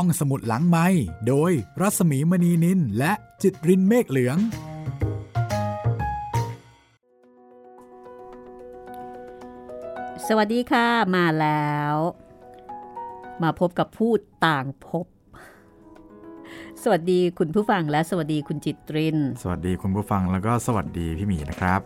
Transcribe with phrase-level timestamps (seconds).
[0.00, 0.86] ห้องสมุดหลังไม้
[1.28, 4.38] โดยรัสมีมณีนินและจิตรินเมฆเหลือง
[10.28, 10.86] สวัสดีค่ะ
[11.16, 11.94] มาแล้ว
[13.42, 15.06] มาพบกับพูดต่างพบ
[16.82, 21.80] สวัสดีคุณผู้ฟังและสวัสดีคุณจิตริน สวัสดีคุณผู้ฟังแล้วก็สวัสดีพี่หมีนะครับ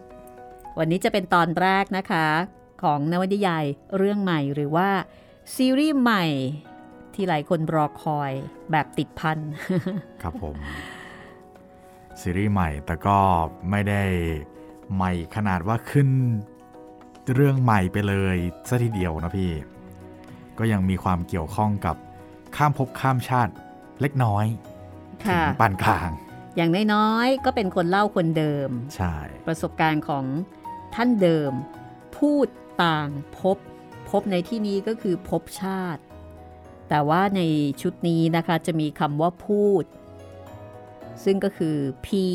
[0.79, 2.27] วันนี้จะเป็นตอนแรกนะคะ
[2.83, 3.65] ของนวนิยาย
[3.97, 4.89] เรื่องใหม่หรือว่า
[5.55, 6.25] ซีรีส์ใหม่
[7.15, 8.33] ที่หลายคนรอคอย
[8.71, 9.39] แบบติดพัน
[10.23, 10.57] ครับผม
[12.21, 13.19] ซีรีส์ใหม่แต่ก็
[13.71, 14.03] ไม่ได้
[14.95, 16.09] ใหม่ขนาดว่าขึ้น
[17.35, 18.37] เรื่องใหม่ไปเลย
[18.69, 19.53] ซะทีเดียวนะพี่
[20.59, 21.97] ก็ยังมีความเกี่ยวข้องกับ
[22.57, 23.53] ข้ามภพข้ามชาติ
[24.01, 24.47] เล็กน้อย
[25.23, 26.11] ถึค่ะงปานกลาง
[26.57, 29.15] อย่างน้อยๆ ก็เป็นคนเล่าคนเดิม ใช่
[29.47, 30.25] ประสบการณ์ของ
[30.95, 31.53] ท่านเดิม
[32.17, 32.47] พูด
[32.85, 33.57] ต่างพบ
[34.11, 36.03] พบในที่นี้ก็คือพบชาติ
[36.91, 37.41] แต่ว่าใน
[37.83, 39.85] ชุดนี้นะคะจะมีคำว่าพูด
[41.25, 42.27] ซึ่งก็คือผี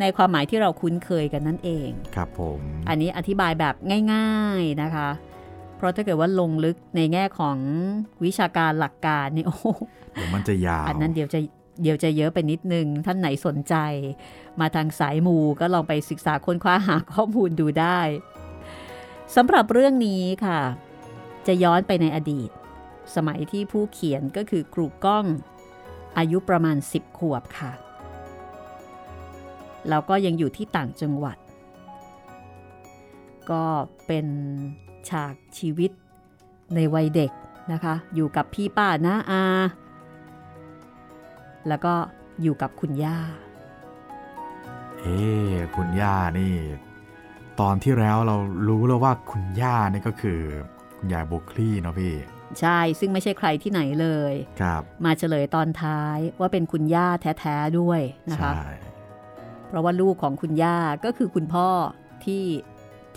[0.00, 3.74] ในความหมายที่เราคุ้นเคยกันนั่นเอง ครับผม อันนี้อธิบายแบบ
[4.12, 5.08] ง่ายๆนะคะ
[5.76, 7.56] เพราะถ้าเกิดว่าลงลึกในแง่ของ
[8.24, 9.66] วิชาการหลักการนี่โอ้โห
[10.12, 11.40] เดี๋ยวมันจะยาว อันนั้นเดี๋ยวจะ
[11.82, 13.74] เดี๋ยวจะเยอะไปนิดนึง ท่านไหนสนใจ
[14.60, 18.00] มาทางสายมูก็ลองไปศึกษาค้นคว้าหาข้อมูลดูได้
[19.36, 20.60] สำหรับเรื่องนี้ค่ะ
[21.46, 22.50] จะย้อนไปในอดีต
[23.14, 25.26] สมัยที่ผู้เขียนก็คือครูก้อง
[26.18, 27.72] อายุประมาณ 10 ขวบค่ะ
[29.88, 31.36] แล้วก็ยังอยู่ที่ต่างจังหวัด
[33.50, 33.64] ก็
[34.06, 34.26] เป็น
[35.08, 35.90] ฉากชีวิต
[36.74, 37.32] ในวัยเด็ก
[37.72, 39.44] นะคะ อยู่กับพี่ป้าน้าอา
[41.68, 41.94] แล้วก็
[42.42, 43.18] อยู่กับคุณย่า
[45.00, 45.18] เอ๊
[45.76, 46.54] คุณย่านี่
[47.60, 48.36] ตอนที่แล้วเรา
[48.68, 50.40] รู้แล้วว่าคุณย่านี่ก็คือ
[50.96, 52.14] คุณยายโบคลี่เนาะพี่
[52.60, 57.08] ใช่ซึ่งไม่ใช่ใครที่ไหนเลยครับมาเฉลยตอนท้ายว่าเป็นคุณย่า
[57.40, 58.00] แท้ๆด้วย
[58.30, 58.68] นะคะใช่
[59.68, 61.68] เพราะว่าลูกของคุณย่าก็คือคุณพ่อ
[62.24, 62.42] ที่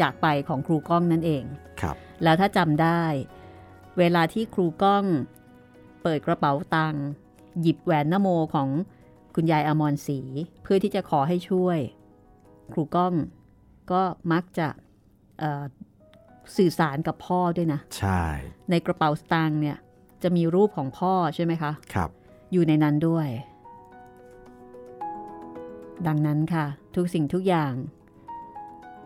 [0.01, 1.43] จากไปของครูก้องนั่นเอง
[1.81, 3.03] ครับแล้วถ้าจำได้
[3.99, 5.03] เวลาที่ครูก้อง
[6.03, 7.05] เปิดกระเป๋าตังค์
[7.61, 8.69] หยิบแหวนนโมของ
[9.35, 10.19] คุณยายอมรศรี
[10.63, 11.79] เพื่อที่จะขอให้ช่วย
[12.73, 13.13] ครูก้อง
[13.91, 14.01] ก็
[14.31, 14.67] มักจะ
[15.39, 15.63] เอ่อ
[16.57, 18.23] สื่อสารกับพ่อด้วยนะ ใช่
[18.69, 19.77] ในกระเป๋าสตางค์เนี่ย
[20.23, 22.09] จะมีรูปของพ่อใช่ไหมคะ ครับ
[22.51, 23.27] อยู่ในนั้นด้วย
[26.07, 27.73] ดังนั้นค่ะ ทุกสิ่งทุกอย่าง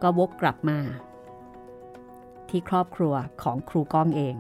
[0.02, 0.80] ก็วกกลับมา
[2.50, 3.14] ที่ครอบครัว
[3.44, 4.36] ของครูก้องเอง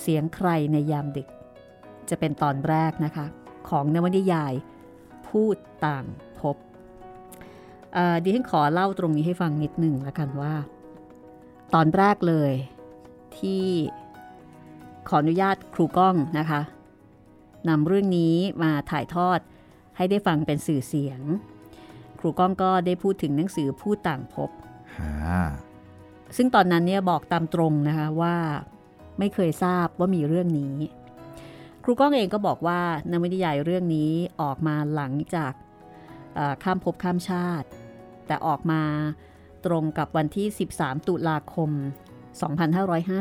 [0.00, 1.28] เสียงใครในยามดึก
[2.08, 3.26] จะเป็นตอนแรกนะคะ
[3.68, 4.52] ของนวนิยาย
[5.28, 5.56] พูด
[5.86, 6.04] ต่าง
[6.40, 6.67] พบเอ่อ
[8.22, 10.54] ดิฉันขอเล่าตรงนี้ให้ฟังนิดหนึ่งแล้วกันว่า
[11.74, 12.52] ตอนแรกเลย
[13.38, 13.64] ที่
[15.08, 16.60] ขออนุญาตครูก้องนะคะ
[17.68, 19.40] นำเรื่องนี้มาถ่ายทอด
[19.96, 21.20] ให้ได้ฟังเป็นสื่อเสียง
[22.18, 24.50] ครูก้องก็ได้พูดถึงหนังสือพูดต่างพบ
[24.98, 25.42] ฮะ
[26.36, 28.36] ซึ่งตอนนั้นเนี่ยบอกตามตรงนะคะว่า
[29.18, 30.76] ไม่เคยทราบว่ามีเรื่องนี้
[31.84, 34.10] ครูก้องเองก็บอกว่านวนิยายเรื่องนี้
[34.40, 35.67] ออกมาหลังจากเอ่อ
[36.64, 37.68] ข้ามภพข้ามชาติ
[38.26, 38.82] แต่ออกมา
[39.66, 41.70] ตรงกับวันที่ 13 ตุลาคม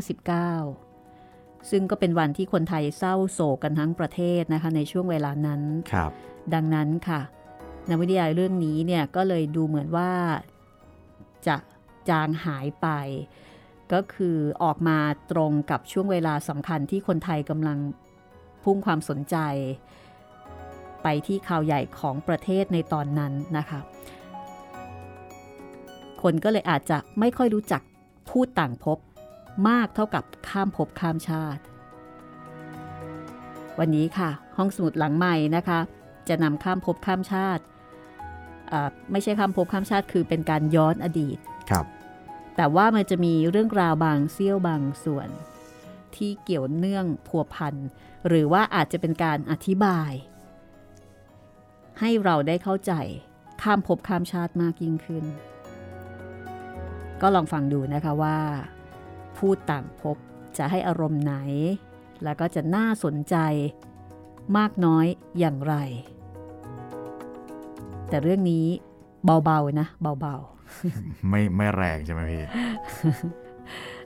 [0.09, 5.61] 2559 ซึ่งก็เป็นวันที่คนไทยเศร้าโศกกันทั้งประเทศนะคะในช่วงเวลานั้น
[5.91, 6.11] ครับ
[6.53, 7.21] ดังนั้นค่ะ
[7.89, 10.11] นวนิยายเรื่องนี้เนี่ยก็เลยดูเหมือนว่า
[11.47, 11.55] จะ
[12.09, 12.87] จางหายไป
[13.93, 14.97] ก็คือออกมา
[15.31, 17.77] ตรงกับช่วงเวลาสำคัญที่คนไทยกำลัง
[18.63, 19.37] พุ่งความสนใจ
[21.09, 23.79] ไปที่ข่าวใหญ่ของประเทศในตอนนั้นนะคะ
[26.21, 27.81] คนก็เลยอาจจะไม่ค่อยรู้จัก
[28.29, 28.97] พูดต่างภพ
[29.69, 31.61] มากเท่ากับข้ามภพข้ามชาติ
[33.79, 35.79] วันนี้ค่ะ ห้องสมุดหลังใหม่นะคะ
[36.29, 37.63] จะนำข้ามภพข้ามชาติ
[38.71, 41.37] อ่าไม่ใช่ข้ามภพข้ามชาติคือเป็นการย้อนอดีต
[41.69, 41.85] ครับ
[42.55, 45.29] แต่ว่ามันจะมีเรื่องราวบางเสี้ยวบางส่วน
[46.15, 47.75] ที่เกี่ยวเนื่องพัวพัน
[48.27, 50.11] หรือว่าอาจจะเป็นการอธิบาย
[51.99, 52.93] ให้เราได้เข้าใจ
[53.61, 55.25] ข้ามภพข้ามชาติมากยิ่งขึ้น
[57.21, 58.37] ก็ลองฟังดูนะคะว่า
[59.37, 60.17] พูดต่างภพ
[60.57, 61.35] จะให้อารมณ์ไหน
[62.23, 63.35] แล้วก็จะน่าสนใจ
[64.57, 65.05] มากน้อย
[65.39, 65.75] อย่างไร
[68.09, 68.65] แต่เรื่องนี้
[69.45, 72.43] เบาๆนะเบาๆ ไม่ไม่แรงใช่ไหมพี่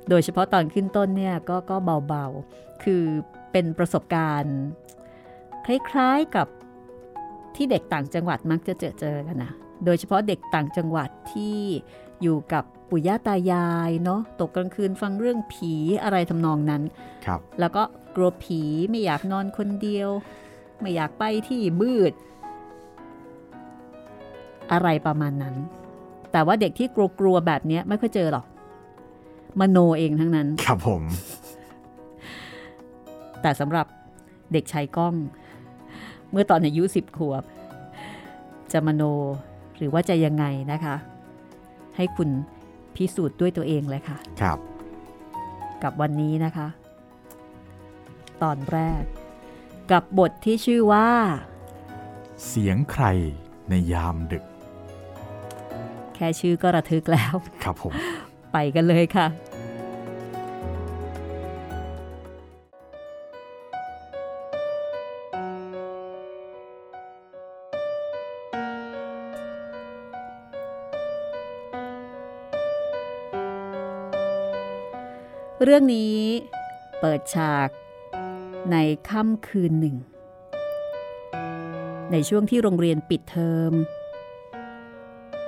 [0.10, 1.78] โดยเฉพาะตอนขึ้นต้นเนี่ยก็ก็
[2.08, 3.04] เบาๆ คือ
[3.52, 4.58] เป็นประสบการณ์
[5.66, 6.48] คล้ายๆกับ
[7.56, 9.52] ที่เด็กต่างจังหวัดมักจะเจอเจอกันนะ
[9.86, 11.60] โดยเฉพาะเด็กต่างจังหวัดที่
[12.22, 16.82] อยู่กับปู่ย่าตายายเนาะตกกลางคืนฟังเรื่องผีอะไรทำนองนั้น
[17.26, 17.84] ครับ แล้วก็
[18.16, 20.10] กลัวผีไม่อยากนอนคนเดียว
[20.80, 22.12] ไม่อยากไปที่มืด
[24.72, 25.56] อะไรประมาณนั้น
[26.32, 26.88] แต่ว่าเด็กที่
[27.20, 28.46] กลัวๆแบบนี้ไม่ค่อยเจอหรอก
[29.60, 31.02] มโนเองทั้งนั้น ครับผม
[33.42, 33.88] แต่สำหรับ
[34.54, 35.14] เด็กชายก้อง
[36.32, 37.44] เมื่อตอนอายุสิบขวบ
[38.72, 39.04] จะมโน
[39.78, 40.96] หรือว่าจะยังไงนะคะ
[41.96, 42.30] ให้คุณ
[42.96, 44.60] พิสูจน์ด้วยตัวเองเลยค่ะ ครับ
[45.84, 46.68] กับวันนี้นะคะ
[48.44, 49.04] ตอนแรก
[49.92, 51.08] กับบทที่ชื่อว่า
[52.48, 53.06] เสียงใคร
[53.70, 54.44] ในยามดึก
[56.16, 57.34] แค่ชื่อก็ระทึกแล้ว
[57.64, 57.94] ครับผม
[58.54, 59.28] ไปกันเลยค่ะ
[75.66, 76.18] เรื่องนี้
[77.00, 77.70] เปิดฉาก
[78.72, 78.78] ใน
[79.10, 79.96] ค่ำคืนหนึ่ง
[82.12, 83.72] ในช่วงที่โรงเรียนปิดเทอม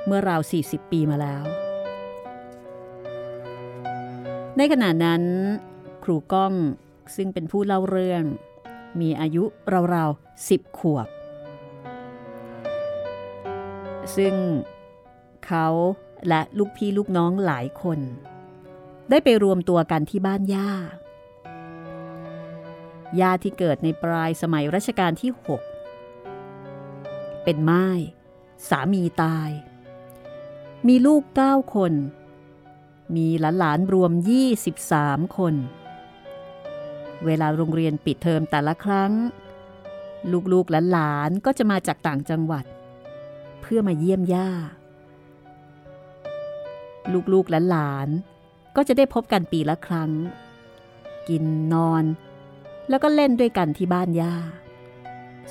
[0.05, 1.43] เมื่อราว 40 ปีมาแล้ว
[4.57, 5.23] ในขณะนั้น
[6.03, 6.53] ครูก้อง
[7.15, 8.23] ซึ่งเป็นผู้เล่าเรื่อง
[9.01, 9.43] มีอายุ
[9.93, 11.07] ราวๆ10ขวบ
[14.15, 14.35] ซึ่ง
[15.45, 15.67] เขา
[16.27, 17.99] และลูกพี่ลูกน้องหลายคน
[19.09, 20.71] ได้ไปรวมตัวกันที่บ้านย่า
[23.19, 25.31] ย่าที่เกิดในปลายสมัยรัชกาลที่
[26.17, 27.87] 6 เป็นไม้
[28.69, 29.49] สามีตาย
[30.87, 31.93] มีลูก 9 คน
[33.15, 34.11] มีหลานๆรวม
[34.73, 35.55] 23 คน
[37.25, 39.11] เวลาโรงเรียนปิดเทอมแต่ละครั้ง
[40.53, 42.65] ลูกๆหลานๆก็จะมาจากต่างจังหวัด
[43.61, 44.49] เพื่อมาเยี่ยมย่า
[47.33, 48.32] ลูกๆหลานๆ
[48.75, 50.11] ก็จะได้พบกันปีละครั้ง
[51.29, 51.43] กิน
[51.73, 52.03] นอน
[52.89, 54.35] แล้วก็เล่นด้วยกันที่บ้านย่า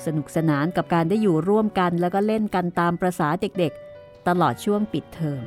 [0.05, 5.43] สนุกสนานกับการได้อยู่ร่วมกันแล้วก็เล่นกันตามประษาเด็กๆ ตลอดช่วงปิดเทอม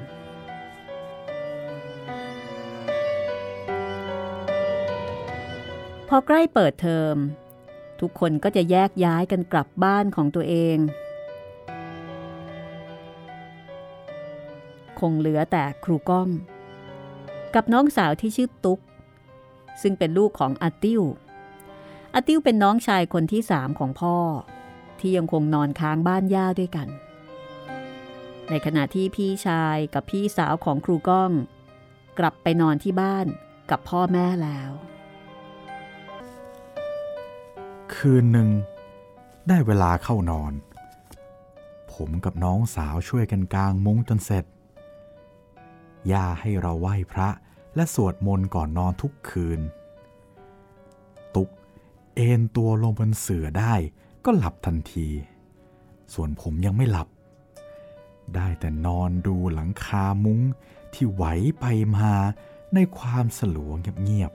[6.09, 7.17] พอใกล้เปิดเทอม
[8.01, 10.77] ทุกคนก็จะแยกย้ายกันกลับบ้านของตัวเอง
[15.01, 16.29] คงเหลือแต่ครูก้อง
[17.57, 18.81] กับน้องสาวที่ชื่อตุ๊ก
[19.83, 21.03] ซึ่งเป็นลูกของอาติ้ว
[22.15, 24.17] อาติ้วเป็นน้องชายคนที่สามของพ่อ
[25.01, 26.89] ที่ยังคงนอนค้างบ้านย่าด้วยกัน
[28.51, 31.31] ในขณะที่พี่ชายกับพี่สาวของครูก้อง
[32.19, 33.27] กลับไปนอนที่บ้าน
[33.71, 34.71] กับพ่อแม่แล้ว
[37.95, 38.49] คืนหนึ่ง
[39.49, 40.53] ได้เวลาเข้านอน
[41.93, 44.45] ผมกับน้องสาวช่วยกันกางมุ้งจนเสร็จ
[46.13, 47.29] ย่าให้เราไหว้พระ
[47.77, 49.61] และสวดมนต์ก่อนนอนทุกคืน
[51.35, 51.49] ตุก
[52.15, 53.75] เอนตัวลงบนเสื่อได้
[54.25, 55.09] ก็หลับทันที
[56.15, 57.09] ส่วนผมยังไม่หลับ
[58.35, 60.41] ได้แต่นอนดูหลังคามุ้ง
[60.95, 61.25] ที่ไหว
[61.61, 61.65] ไป
[61.97, 62.11] มา
[62.75, 64.33] ในความสลัวเงียบ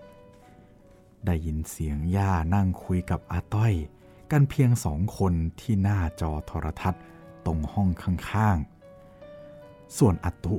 [0.62, 3.74] ๆ ได้ยินเสียงย่านั่งคุยกับอาต้อย
[4.32, 7.04] กันเพียงสองคนที่หน้าจอโทรทัศน์
[7.46, 10.56] ตรงห้องข้างๆ ส่วนอตุ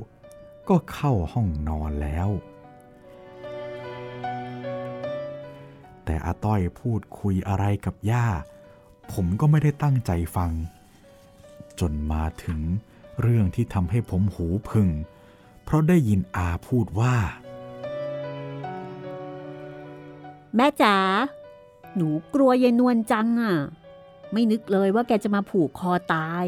[0.69, 2.29] ก็เข้าห้องนอนแล้ว
[6.05, 8.27] แต่อาต้อยพูดคุยอะไรกับย่า
[9.13, 10.51] ผมก็ไม่ได้ตั้งใจฟัง
[11.79, 12.59] จนมาถึง
[13.21, 14.89] เรื่องที่ทำให้ผมหูพึง
[15.63, 17.15] เพราะได้ยินอาพูดว่า
[20.55, 20.95] แม่จ๋า
[21.95, 23.55] หนูกลัวยายนวลจังอะ
[24.31, 26.45] ไม่นึกเลยว่าแกจะมาผูกคอตาย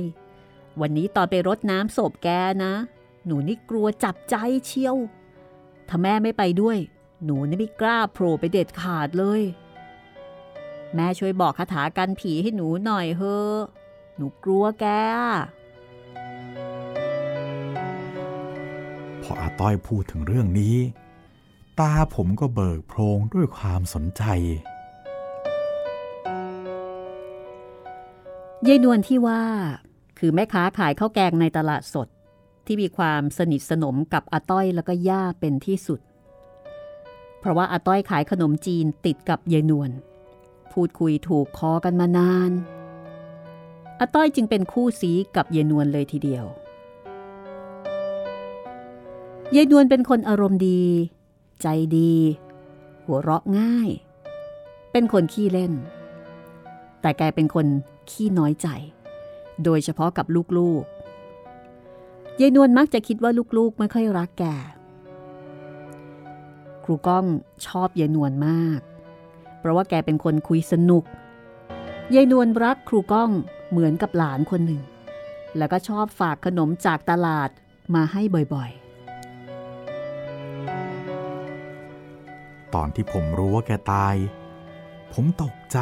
[0.82, 2.30] วันนี้ตอนไปรดน้ำศพแก
[2.64, 2.74] นะ
[3.26, 4.96] หนูนี่กลัวจับใจเชียว
[5.90, 6.78] ถ้าแม่ไม่ไปด้วย
[7.26, 9.42] หนูนี่ไม่กล้าโผล่ไปเด็ดขาดเลย
[10.96, 13.60] แม่ช่วยบอกคาถากันผีให้หนูหน่อยเฮอะ
[14.16, 15.32] หนูกลัวแกอะ
[19.22, 20.76] พออาต้อยพูดถึงเรื่องนี้
[21.80, 24.24] ตาผมก็เบิกโพรงด้วยความสนใจ
[28.68, 29.42] ยายนวลที่ว่า
[30.20, 32.08] คือแม่ค้าขายข้าวแกงในตลาดสด
[32.66, 36.00] ที่มีความสนิทสนมกับอาต้อยแล้วก็ย่าเป็นที่สุด
[37.46, 39.92] เพราะว่าอาต้อยขายขนมจีนติดกับยายนวล
[40.74, 42.52] พูดคุยถูกคอกันมานาน
[44.00, 46.46] อาต้อยจึงเป็นคู่ซีกับยายนวลเลยทีเดียว
[49.56, 50.84] ยายนวลเป็นคนอารมณ์ดี
[51.62, 52.14] ใจดี
[53.06, 53.90] หัวเราะง่าย
[54.92, 55.74] เป็นคนขี้เล่น
[57.02, 57.66] แต่แกเป็นคน
[58.10, 58.68] ขี้น้อยใจ
[59.64, 60.26] โดยเฉพาะกับ
[60.58, 64.46] ลูกๆยายนวลมักจะคิดว่าลูกๆไม่ค่อยรักแก
[66.86, 67.26] ครูก้อง
[67.68, 68.80] ชอบยายนวลมาก
[69.60, 71.04] เพราะว่าแกเป็นคนคุยสนุก
[72.16, 73.32] ยายนวลรักครูก้อง
[73.70, 74.82] เหมือนกับหลานคนหนึ่ง
[75.58, 77.50] แล้วก็ชอบฝากขนมจากตลาด
[77.96, 78.22] มาให้
[78.54, 78.84] บ่อยๆ
[82.74, 84.16] ตอนที่ผมรู้ว่าแกตาย
[85.14, 85.80] ผมตกใจ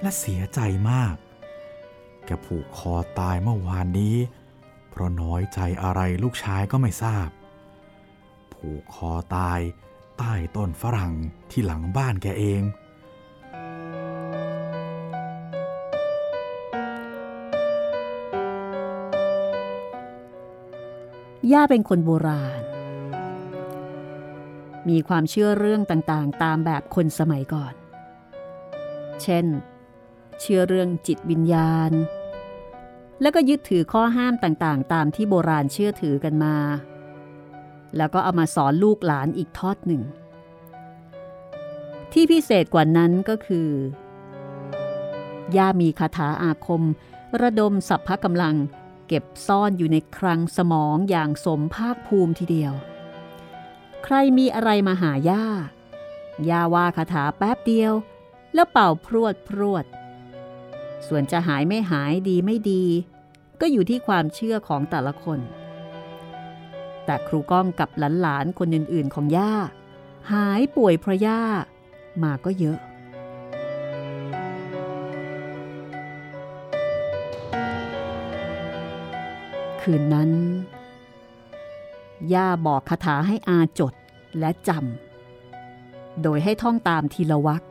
[0.00, 1.14] และเสียใจมาก
[2.26, 4.16] แกผูกคอตายเมื่อวานนี้
[4.90, 7.28] เพราะน้อยใจอะไรลูกชายก็ไม่ทราบ
[8.54, 9.60] ผูกคอตาย
[10.22, 11.12] ใต้ต้นฝรั่ง
[11.50, 12.62] ที่หลังบ้านแกเอง
[21.52, 22.62] ย่าเป็นคนโบราณ
[24.88, 27.74] มีความเชื่อเรื่องต่างๆ ตามแบบคนสมัยก่อน
[29.22, 29.46] เช่น
[30.40, 31.92] เชื่อเรื่องจิตวิญญาณ
[33.20, 36.56] แล้วก็ยึดถือข้อห้ามต่างๆ ตามที่โบราณเชื่อถือกันมา
[37.96, 40.02] แล้วก็เอามาสอนลูกหลานอีกทอดหนึ่ง
[42.12, 43.68] ที่พิเศษกว่านั้นก็คือ
[45.56, 46.82] ย่ามีคาถาอาคม
[47.40, 48.56] ระดมสัพพะกำลัง
[49.08, 52.72] เก็บซ่อนอยู่ในครังสมองอย่างสมภาคภูมิทีเดียว
[54.04, 55.44] ใครมีอะไรมาหาย่า
[56.50, 57.92] ย่าว่าคาถาแป๊บเดียว
[58.54, 59.84] แล้วเป่าพรวดพรวด
[61.06, 62.84] ส่วนจะหายไม่หายดีไม่ดี
[63.60, 65.40] ก็อยู่ที่ความเชื่อของแต่ละคน
[67.10, 67.88] แต่ครูก้องกับ
[68.20, 69.52] หลานๆคนอื่นๆของย่า
[70.32, 71.40] หายป่วยเพราะย่า
[72.22, 72.78] มาก็เยอะ
[79.80, 80.30] คืนนั้น
[82.34, 83.94] ย่าบอกคาถาให้อาจด
[84.38, 87.62] และจำโดยให้ท่องตามทีละวัก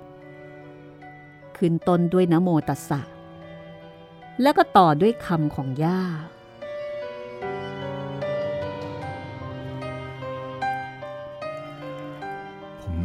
[1.57, 3.01] ขึ้นต้นด้วยนโมตัสสะ
[4.41, 6.01] แล้วก็ต่อด้วยคำของย่า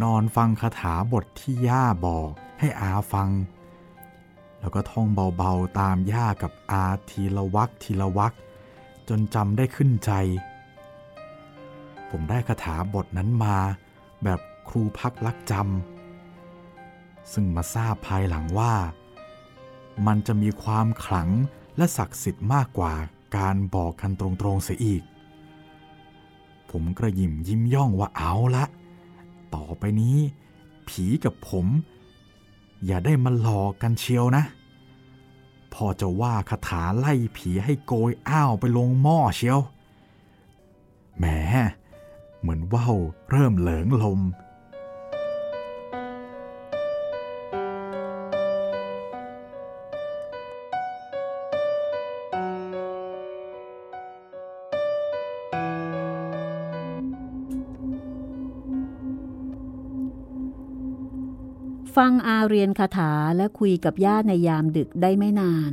[0.02, 3.30] นอนฟังคาถาบทที่ย่าบอกให้อาฟัง
[4.60, 8.32] แล้วก็ท่องเบาๆตามย่ากับอาทีละวักทีละวัก
[9.08, 10.10] จนจำได้ขึ้นใจ
[12.10, 13.56] ผมได้คาถาบทนั้นมา
[14.24, 18.74] แบบครูพักลักจำซึ่งมาทราบภายหลังว่า
[20.06, 21.30] มันจะมีความขลัง
[21.76, 22.94] และศักดิ์สิทธิ์มากกว่า
[23.36, 25.02] การบอกกันตรงๆเสียอีก
[26.70, 28.64] ผมกระยิมยิ้มย่องว่าเอาละ
[29.54, 30.18] ต่อไปนี้
[30.88, 31.66] ผีกับผม
[32.86, 34.44] อย่าได้มาหลอกกันเชียวนะ
[35.74, 39.60] พอจะว่าคาถาไล่ผีให้โกยอ้าวไปลงหม้อเชียว
[41.18, 41.24] แหม
[42.40, 42.96] เหมือนว่าว
[43.30, 44.20] เริ่มเหลิงลม
[62.50, 65.72] เรียนคาถาและคุยกับญาติในยามดึกได้ไม่นาน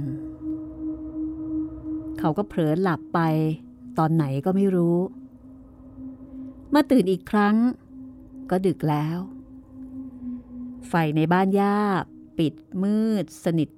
[2.19, 3.19] เขาก็เผลอหลับไป
[3.97, 4.97] ตอนไหนก็ไม่รู้
[6.69, 7.55] เมื่อตื่นอีกครั้ง
[8.49, 9.17] ก็ดึกแล้ว
[10.87, 11.77] ไฟในบ้านย่า
[12.37, 13.69] ปิดมืดสนิท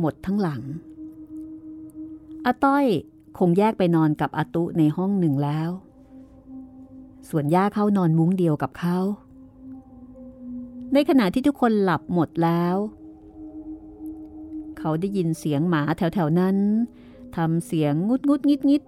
[0.00, 0.62] หมดทั้งหลัง
[2.44, 2.86] อาต้อย
[3.38, 5.70] คงแยกไปนอนกับอาตุในห้องหนึ่งแล้ว
[7.28, 8.98] ส่วนย่าเข้านอนมุ้งเดียวกับเขา
[10.92, 12.76] ในขณะที่ทุกคนหลับหมดแล้ว
[14.78, 16.56] เขาได้ยินเสียงหมาแถวๆนั้น
[17.36, 18.82] ทำเสียงงุดงุดงิดงิด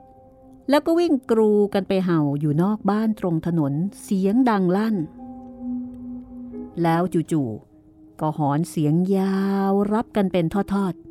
[0.70, 4.96] แล้วก็วิ่งกรูกันไปเห่าอยู่นอกบ้านตรงถนนเสียงดังลั่น
[6.82, 7.02] แล้ว
[7.32, 9.40] จู่ๆก็หอนเสียงยา
[9.70, 11.10] วรับกันเป็นทอดๆ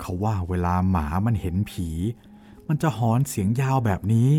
[0.00, 1.88] เขาว่าเวลาหมามันเห็นผี
[2.68, 4.30] มันจะหอนเสียงยาวแบบนี้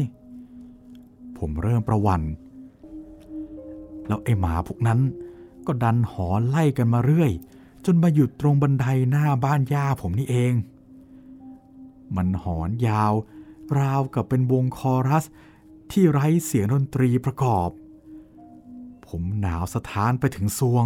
[1.37, 2.21] ผมเริ่มประวัน
[4.07, 4.99] แล้วไอ้หมาพวกนั้น
[5.67, 7.31] ก็ดันหอนไล่กันมาเรื่อย
[7.85, 10.53] จนมาหยุดตรงบันไดหน้าบ้านย่าผมนี่เอง
[12.15, 13.13] มันหอนยาว
[13.79, 15.25] ราวกับเป็นวงคอรัส
[15.91, 17.69] ที่ไร้เสียงดนตรีประกอบ
[19.07, 20.85] ผมหนาวสะท้านไปถึงซวง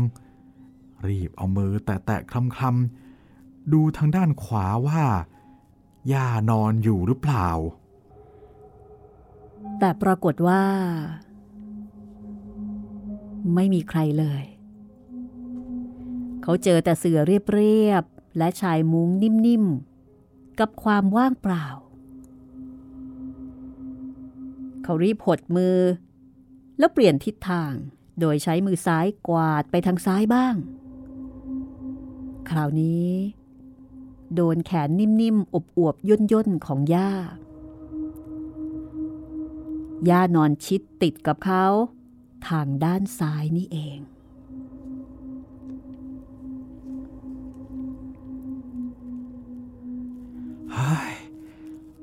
[1.07, 5.03] รีบเอามือแตะๆคลำๆดูทางด้านขวาว่า
[6.11, 7.47] ย่านอนอยู่หรือเปล่า
[9.79, 10.63] แต่ปรากฏว่า
[13.55, 14.43] ไม่มีใครเลย
[16.43, 17.19] เขาเจอแต่เสือ
[17.51, 19.09] เรียบๆ และชายมุ้ง
[19.47, 21.65] นิ่มๆ กับความว่างเปล่า
[24.83, 25.77] เขารีบหดมือ
[26.79, 27.71] แล้วเปลี่ยนทิศทาง
[28.19, 30.55] โดยใช้มือซ้ายกวาดไปทางซ้ายบ้าง
[32.49, 33.09] คราวนี้
[34.35, 37.11] โดนแขนนิ่มๆอบอวบย่นย่นของย่า
[40.09, 41.65] ย่านอนชิดติดกับเขา
[42.47, 43.99] ทางด้านซ้ายนี่เอง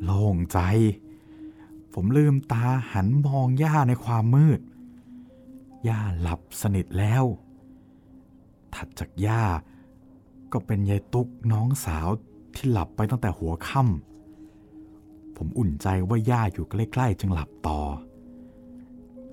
[0.04, 0.58] โล่งใจ
[1.92, 4.60] ผมลืมตาหันมองย่าในความมืด
[5.88, 7.24] ย่าหลับสนิทแล้ว
[8.74, 9.42] ถัดจากย่า
[10.52, 12.08] ก็เป็นยายตุ๊กน้องสาว
[12.54, 17.80] ที่หลับไปตั้งแต่หัวค่ำผมอุ่นใจว่าย่าอยู่ใกล้ๆจึงหลับต่อ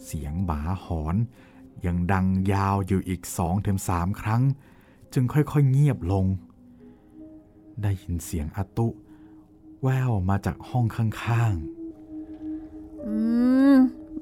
[0.05, 1.15] เสียงหมาหอน
[1.85, 4.41] ยังดังยาวอยู่อีกสองถึงสามครั้ง
[5.13, 6.25] จึงค่อยๆเงียบลง
[7.81, 8.87] ได้ยินเสียงอาตุ
[9.81, 13.15] แววมาจากห้องข้างๆ อื
[13.73, 13.75] ม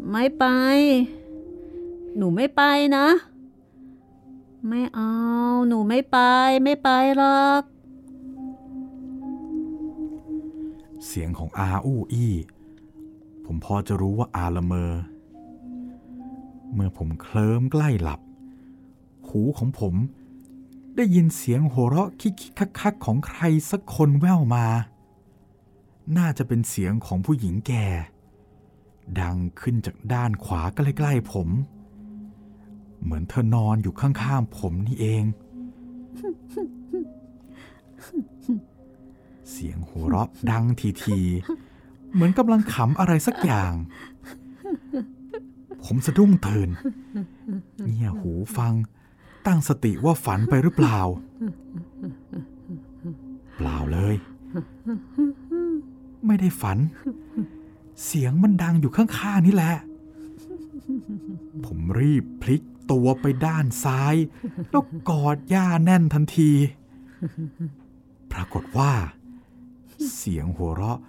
[0.10, 0.46] ไม่ไป
[2.18, 2.62] หนูไม่ไป
[2.98, 3.08] นะ
[4.68, 5.14] ไม่เอา
[5.68, 6.18] หนูไม่ไป
[6.64, 7.64] ไม่ไปหรอก
[11.06, 12.34] เสียงของอาอู้อี้
[13.46, 14.92] ผมพอจะรู้ว่าอาละเมอ
[16.74, 18.22] เมื่อผมเคลิ้มใกล้หลับ
[19.30, 19.96] หูของผม
[20.96, 23.42] ได้ยินเสียงโหเราะคิกคักคักของใคร
[23.72, 24.66] สักคนแว่วมา
[26.18, 27.86] น่าจะเป็นเสียงของผู้หญิงแก่
[29.20, 31.50] ดังขึ้นจากด้านขวาใกล้ๆผม
[33.04, 35.24] เหมือนเธอนอนอยู่ข้างๆผมนี่เอง
[39.52, 40.64] เสียงหัวเราะดัง
[41.04, 43.74] ทีๆ เหมือนกำลังขำอะไรสักอย่าง
[45.84, 46.70] ผมสะดุ้งตื่น
[47.86, 48.74] เงี่ยหูฟัง
[49.48, 51.00] ตั้งสติว่าฝันไปหรือเปล่า
[53.56, 54.16] เปล่าเลย
[56.26, 56.78] ไม่ได้ฝัน
[58.06, 59.76] เสียงมันดังอยู่ข้างๆนี่แหละ
[61.66, 64.16] ผมรีบพลิก ตัวไปด้านซ้าย
[64.70, 66.52] แล้วกอดย่าแน่นทันที
[68.32, 68.92] ปรากฏว่า
[70.16, 71.00] เสียงหัวเราะ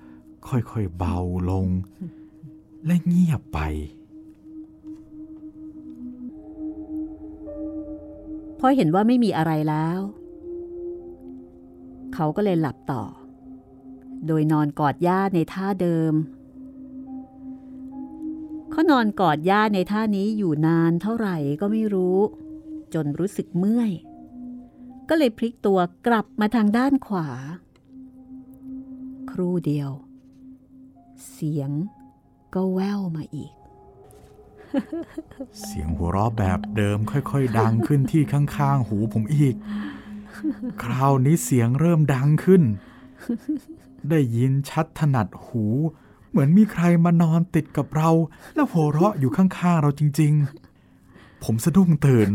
[0.48, 1.18] ค่อยๆเบา
[1.50, 1.66] ลง
[2.86, 3.58] และเงียบไป
[8.56, 10.00] เพราะเห็นว่าไม่มีอะไรแล้ว
[12.14, 13.02] เขาก็เลยหลับต่อ
[14.26, 16.12] โดยนอนกอดย่าในท่าเดิม
[18.72, 22.18] เขานอนกอดย่าในท่านี้อยู่นานเท่าไหร่ก็ไม่รู้
[22.94, 23.92] จนรู้สึกเมื่อย
[25.08, 27.28] ก็เลยพลิกตัวกลับมาทางด้านขวา
[29.30, 29.90] ครู่เดียว
[31.30, 31.70] เสียง
[32.54, 33.52] ก็แว่วมาอีก
[35.62, 39.54] เสียงหัวเราะแบบเดิมค่อยๆ ดังขึ้นที่ข้างๆ หูผมอีก
[40.82, 42.62] คราวนี้เสียงเริ่มดังขึ้น
[44.10, 45.64] ได้ยินชัดถนัดหู
[46.32, 48.10] เหมือนมีใครมานอนติดกับเรา
[48.54, 50.32] แล้วหัวเราะอยู่ข้างๆเราจริง
[50.88, 52.28] ๆ ผมสะดุ้งตื่น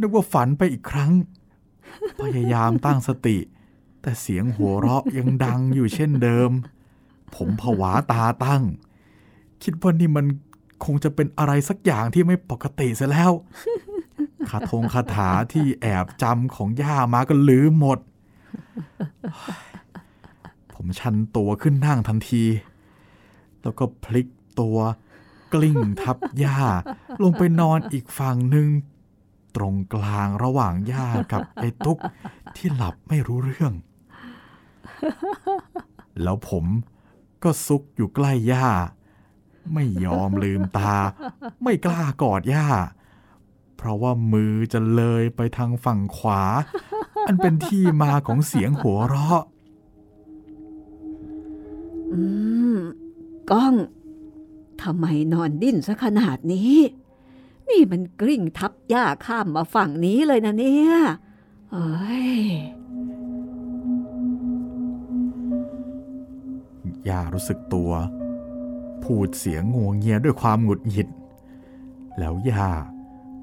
[0.00, 1.12] นึกว่าฝันไปอีกครั้ง
[2.20, 3.36] พยายามตั้งสติ
[4.02, 6.50] แต่เสียงหัวเราะยังดังอยู่เช่นเดิม
[7.34, 8.62] ผมผวาตาตั้ง
[9.62, 10.26] คิดว่านี่มัน
[10.84, 13.32] คงจะเป็นอะไรสักอย่างที่ไม่ปกติเสียแล้ว
[14.48, 17.98] คาทงคาถาที่แอบจำของย่ามาก็ลืมหมด
[20.72, 22.44] ผมชันตัวขึ้นนั่งทันที
[23.64, 24.28] แล้วก็พลิก
[24.60, 24.78] ตัว
[25.54, 26.60] กลิ้งทับย่า
[27.22, 28.68] ลงไปนอนอีกฝั่งหนึ่ง
[29.56, 31.98] ตรงกลางระหว่างย่ากับไอ้ตุ๊ก
[32.56, 33.72] ที่หลับไม่รู้เรื่อง
[36.22, 36.64] แล้วผม
[37.42, 38.68] ก็ซุกอยู่ใกล้ย่า
[39.74, 40.96] ไม่ยอมลืมตา
[41.62, 42.68] ไม่กล้ากอดย่า
[43.76, 46.42] เพราะว่ามือจะเลยไปทางฝั่งขวา
[47.26, 49.42] อันเป็นที่มาของเสียงหัวเราะ
[52.12, 52.20] อื
[52.76, 52.78] ม
[53.50, 53.74] ก้อง
[54.82, 56.74] ทำไมนอนดิ้นซะขนาดนี้
[57.68, 60.94] นี่มันกริ่งทับหญ้าข้ามมาฝั่งนี้เลยนะเนี่ย
[61.72, 62.34] เอ้ย
[67.08, 67.90] ย่ารู้สึกตัว
[69.02, 71.08] พูดเสียงงวงเงียด้วยความหงุดหงิด
[72.18, 72.70] แล้วย่า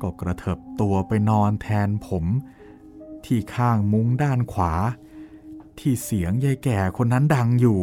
[0.01, 2.25] ก็กระเถิบตัวไปนอนแทนผม
[3.25, 4.73] ที่ข้างมุ้งด้านขวา
[5.79, 7.81] ที่เสียงยายแก่คนนั้นดังอยู่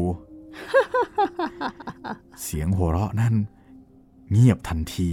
[2.43, 3.35] เสียงหัวเราะนั่น
[4.31, 5.11] เงียบทันที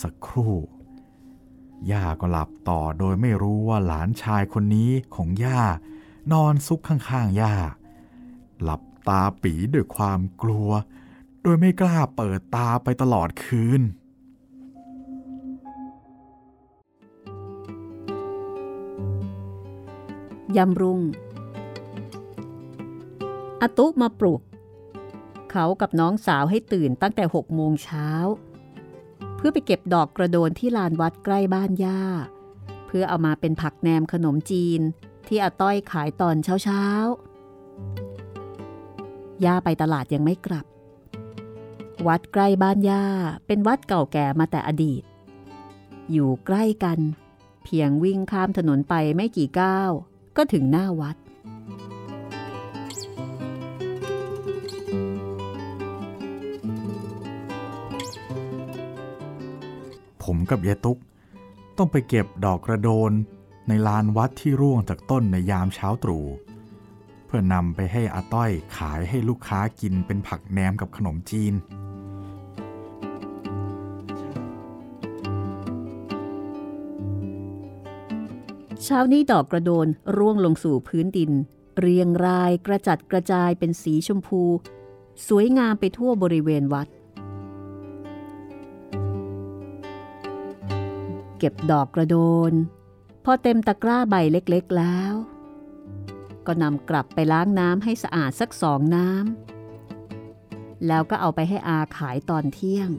[0.00, 0.54] สักครู่
[1.90, 5.62] ย่าก็หลับต่อโดยไม่รู้ว่าหลานชายคนนี้ของย่า
[6.32, 7.54] นอนซุกข้างๆย่า
[8.62, 10.70] หลับตาปีด้วยความกลัว
[11.42, 13.82] โดยไม่กล้าเปิดตาไปตลอดคืน
[20.56, 21.00] ยำรุง
[23.62, 24.40] อาตุมาปลุก
[25.50, 28.08] เขากับน้องสาวให้ตื่นตั้งแต่หกโมงเช้า
[29.36, 32.02] เพื่อไปเก็บดอกกระโดนที่ลานวัดใกล้บ้านย่า
[32.86, 34.80] เพื่อเอามาเป็นผักแหนมขนมจีน
[35.26, 43.04] ที่อาต้อยขายตอนเช้าเช้าๆย่าไปตลาดยังไม่กลับววัดใกล้บ้านย่า
[43.46, 45.02] เป็นวัดเก่าแก่มาแต่อดีต
[46.12, 46.98] อยู่ใกล้กัน
[47.64, 49.90] เพียงวิ่งข้ามถนนไปไม่กี่ก้าว
[50.36, 51.16] ก็ถึงหน้าวัด
[60.26, 60.98] ผมกับยายตุ๊ก
[61.76, 63.12] ต้องไปเก็บดอกกระโดน
[63.68, 66.24] ในลานวัดที่ร่วงจากต้นในยามเช้าตรู่
[67.26, 71.54] เพื่อนำไปให้อาต้อยขายให้ลูกค้ากินเป็นผักแหนมกับขนมจีน
[78.82, 79.86] เช้านี้ดอกกระโดน
[80.16, 81.30] ร่วงลงสู่พื้นดิน
[81.78, 84.42] เรียงรายกระจัดกระจายเป็นสีชมพู
[85.28, 86.88] สวยงามไปทั่วบริเวณวัด
[91.38, 92.16] เก็บดอกกระโด
[92.50, 92.52] น
[93.24, 95.12] พอเต็มตะกร้าใบเล็กๆแล้ว
[96.46, 102.90] ก็นำกลับไปล้างน้ำให้สะอาดสักสองน้ำแล้วก็เอาไปให้อาขายตอนเที่ยง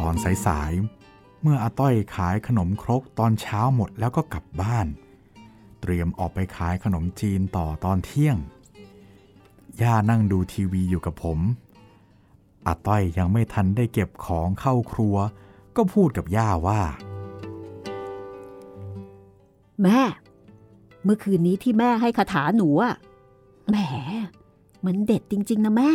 [0.00, 0.14] ตอน
[0.46, 4.86] สายๆ เมื่ออาต้อยขายขนมครกตอนเช้าหมดแล้วก็กลับบ้าน
[5.80, 8.36] เตรียมออกไปขายขนมจีนต่อตอนเที่ยง
[9.82, 11.38] ย่านั่งดูทีวีอยู่กับผม
[12.66, 15.16] อาต้อยยังไม่ทันได้เก็บของเข้าครัว
[15.76, 16.80] ก็พูดกับย่าว่า
[19.82, 20.00] แม่
[21.04, 22.94] เมื่อคืนนี้ที่แม่ให้คาถาหนูอะ
[23.68, 23.76] แหม
[24.84, 25.90] มันเด็ดจริง ๆ นะแม่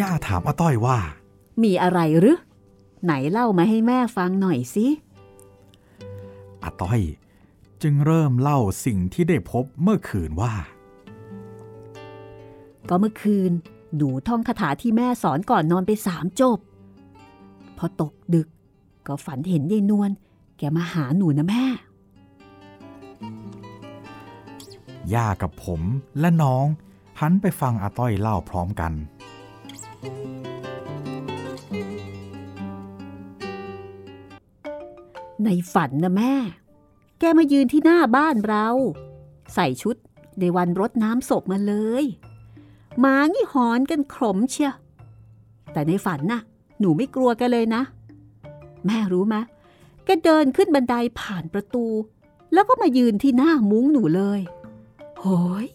[0.00, 0.98] ย่าถามอาต้อยว่า
[1.62, 2.38] มีอะไรหรือ
[3.04, 4.86] ไหนเล่ามาให้แม่ฟังหน่อยสิ
[6.62, 7.00] อาต้อย
[7.82, 10.54] จึงเริ่มเล่าสิ่งที่ได้พบเมื่อคืนว่า
[12.88, 13.52] ก็เมื่อคืน
[13.96, 16.58] หนูท่องคาถาที่แม่สอนก่อนนอนไปสามจบ
[17.78, 18.48] พอตกดึก
[19.06, 20.10] ก็ฝันเห็นยายนวล
[20.58, 21.64] แกมาหาหนูนะแม่
[25.14, 25.82] ย่ากับผม
[26.20, 26.66] และน้อง
[27.20, 28.92] หันไปฟังอาต้อยเล่าพร้อมกัน
[35.44, 36.34] ในฝันนะแม่
[37.18, 38.66] แกมายืนที่หน้าบ้านเรา
[39.54, 39.96] ใส่ชุด
[40.40, 42.04] ในวันรดน้ำศพมาเลย
[43.00, 44.72] หมางี้หอนกันขมเชีย
[45.72, 46.40] แต่ในฝันน่ะ
[46.80, 47.82] หนูไม่กลัวกันเลยนะ
[48.86, 49.36] แม่รู้ไหม
[50.04, 51.84] แกเดินขึ้นบันไดผ่านประตู
[52.52, 54.40] แล้วก็มายืนที่หน้ามุ้งหนูเลย
[55.18, 55.24] โห
[55.66, 55.68] ย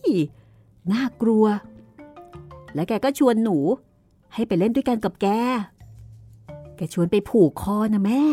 [0.92, 1.46] น่ากลัว
[2.74, 3.58] และแกก็ชวนหนู
[4.34, 5.28] ให้ไปเล่นด้วยกันกับแก
[6.76, 8.24] แกชวนไปผูกคอนะแม่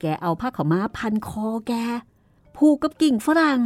[0.00, 1.72] แกเอาผ้าขาวม้าพันคอแก
[2.56, 3.60] ผูกกับกิ่งฝรั่ง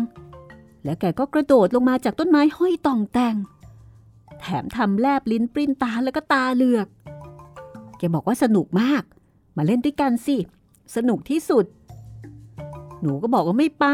[0.84, 3.36] แล้วแกก็กระโดดลงมาจากต้นไม้ห้อยต่องแต่ง
[4.62, 6.88] มทำแลบลิ้นปริ้นตาแล้วก็ตาเหลือก
[7.98, 9.02] แกบอกว่าสนุกมาก
[9.56, 10.36] มาเล่นด้วยกันสิ
[10.96, 11.64] สนุกที่สุด
[13.00, 13.86] หนูก็บอกว่าไม่ไป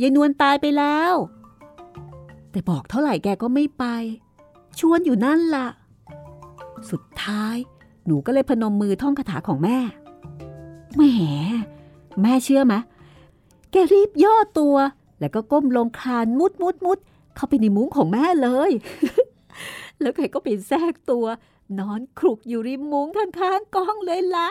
[0.00, 1.14] ยายนวลตายไปแล้ว
[2.50, 3.84] แต่บอกเท่าไหร่แกก็ไม่ไป
[4.78, 5.68] ชวนอยู่นั่นล่ะ
[6.90, 7.56] สุดท้าย
[8.06, 9.78] หนูก็เลยพนมมือท่องคาถาของแม่
[10.94, 11.02] แหม
[12.22, 12.74] แม่เชื่อไหม
[13.70, 14.76] แกรีบย่อตัว
[15.18, 16.98] แล้วก็ก้มลงคลานมุดมุดมุด
[17.34, 18.70] เข้าไปในมุ้งของแม่เลย
[20.04, 21.26] แล้วแกก็ไปแทรกตัว
[21.78, 24.48] นอนคลุกอยู่ริมมุ้งข้างๆกล้องเลยละ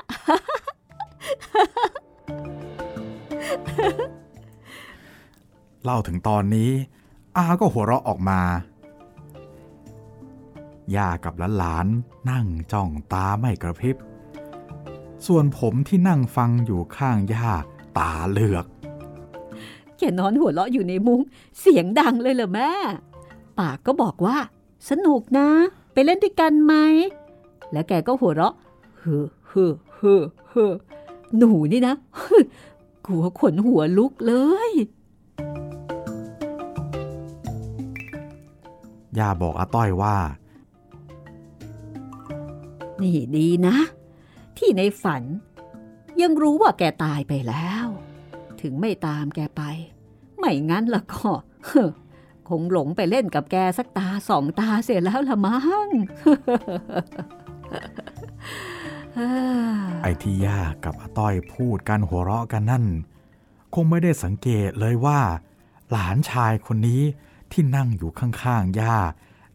[5.84, 6.72] เล่าถึงตอนนี้
[7.38, 8.42] อาก็หัวเราะออกมา
[10.96, 13.98] ย่ากับหลานๆนั่งจ้องตาไม่กระพริบ
[15.26, 17.50] ส่วนผมที่นั่งฟังอยู่ข้างย่า
[17.98, 18.66] ตาเหลือก
[19.98, 21.22] แกนอนหัวเราะอยู่ในมุ้ง
[21.60, 22.72] เสียงดังเลยเหรอแม่
[23.60, 24.38] ปากก็บอกว่า
[24.90, 25.50] สนุกนะ
[25.94, 26.74] ไปเล่นด้วยกันไหม
[27.72, 28.54] แล้วแกก็หัวเราะ
[29.00, 30.72] เฮ้อเฮ้อเฮ้อเฮ้อ
[31.38, 31.96] หนูนี่นะ
[33.06, 34.34] กลัวขนหัวลุกเล
[34.70, 34.72] ย
[39.18, 40.18] ย่าบอกอาต้อยว่า
[43.02, 43.76] นี่ดีนะ
[44.58, 45.24] ที่ในฝัน
[46.22, 47.88] ยังรู้ว่าแกตายไปแล้ว
[48.62, 49.62] ถึงไม่ตามแกไป
[50.38, 51.30] ไม่งั้นละก็
[52.50, 55.88] คงหลงไปเล่นกับแกสักตาสองตาเสียแล้วละมั้ง
[60.02, 62.86] ไอ้ที่ย่ากับอาต้อยพูดกันหัวเราะกันนั่น
[63.74, 65.20] คงไม่ได้สังเกตเลยว่า
[65.92, 67.02] หลานชายคนนี้
[67.52, 68.98] ที่นั่งอยู่ข้างๆย่า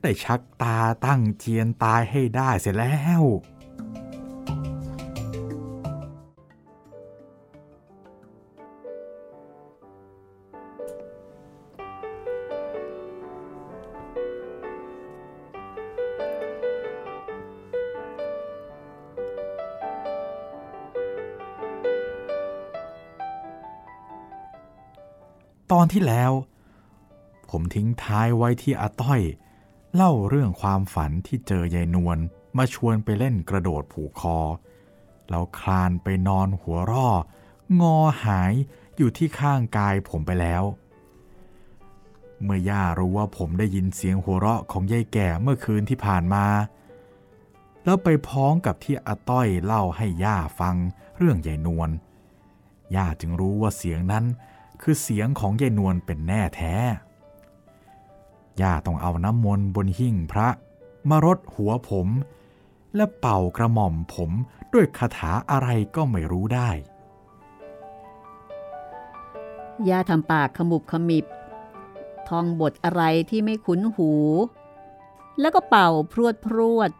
[0.02, 3.22] ได้ชักตาตั้งเจียนตายให้ได้เสร็จแล้ว
[25.78, 26.32] อนที่แล้ว
[27.50, 29.20] ผมทิ้งท้ายไว้ที่อาต้อย
[29.94, 32.18] เล่าเรื่องความฝันที่เจอยายนวล
[32.56, 34.38] มาชวนไปเล่นกระโดดผูกคอ
[35.30, 37.10] แล้วคลานไปนอนหัวร่อ
[37.80, 38.52] งอหาย
[38.96, 40.64] อยู่ที่ข้างกายผมไปแล้ว
[42.42, 46.46] เมื่อย่ารู้ว่าผมได้ยินเสียงหัวเราะของยายแก่เมื่อคืนที่ผ่านมา
[47.84, 50.76] แล้วไปพ้องกับที่อาต้อยเล่าให้ย่าฟัง
[51.16, 51.90] เรื่องยายนวล
[52.94, 54.24] ย่าจึงรู้ว่าเสียงนั้น
[54.82, 56.74] คือเสียงของยายนวลเป็นแน่แท้
[58.60, 60.48] ย่าต้องเอาน้ำมนต์บนหิ้งพระ
[61.08, 62.08] มารดหัวผม
[62.96, 64.30] และเป่ากระหม่อมผม
[64.72, 66.70] ด้วยคาถาอะไรก็ไม่รู้ได้
[69.88, 71.26] ย่าทำปากขมุบขมิบ
[72.28, 74.12] ท่องบทอะไรที่ไม่คุ้นหู
[75.40, 76.90] แล้วก็เป่าพรวดพรวด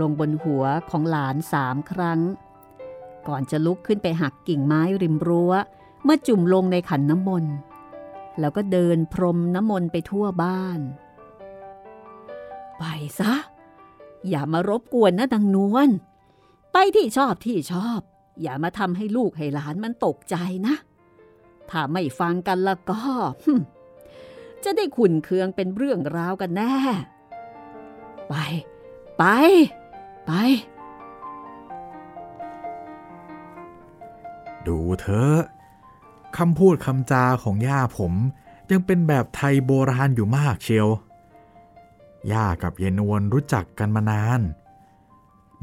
[0.00, 2.20] ลงบนหัวของหลานสามครั้ง
[3.28, 5.52] ก่อนจะลุกขึ้นไปหักกิ่งไม้ริมรั้ว
[6.04, 7.54] เมื่อจุ่มลงในขันน้ำมนต์
[8.40, 10.80] แล้วก็เดินพรมน้ำมนต์ไปทั่วบ้าน
[12.78, 12.84] ไป
[13.18, 13.34] ซะ
[14.28, 15.88] อย่ามารบกวนนะดังนวล
[16.72, 18.00] ไปที่ชอบที่ชอบ
[18.42, 20.36] อย่ามาทำให้ลูกให้หลานมันตกใจ
[20.66, 20.74] นะ
[21.70, 23.00] ถ้าไม่ฟังกันแล้วก็
[24.64, 26.76] จะได้ขุนเคืองเป็นเรื่องราวกันแน่
[28.28, 28.34] ไป
[29.18, 29.24] ไป
[30.26, 30.32] ไป
[34.66, 35.42] ดูเถอะ
[36.36, 38.12] คำพูดคำจาของย่าผม
[38.70, 40.88] ยังเป็นแบบไทยโบราณอยู่มากเชียว
[42.32, 44.40] ย่ากับยายนวลรู้จักกันมานาน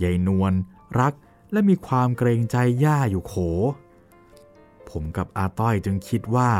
[0.03, 0.53] ยายนวล
[0.99, 1.13] รัก
[1.51, 3.33] และมีความเกรงใจย่าอยู่โข
[4.89, 6.51] ผมกับอาต้อยจึงคิดว่า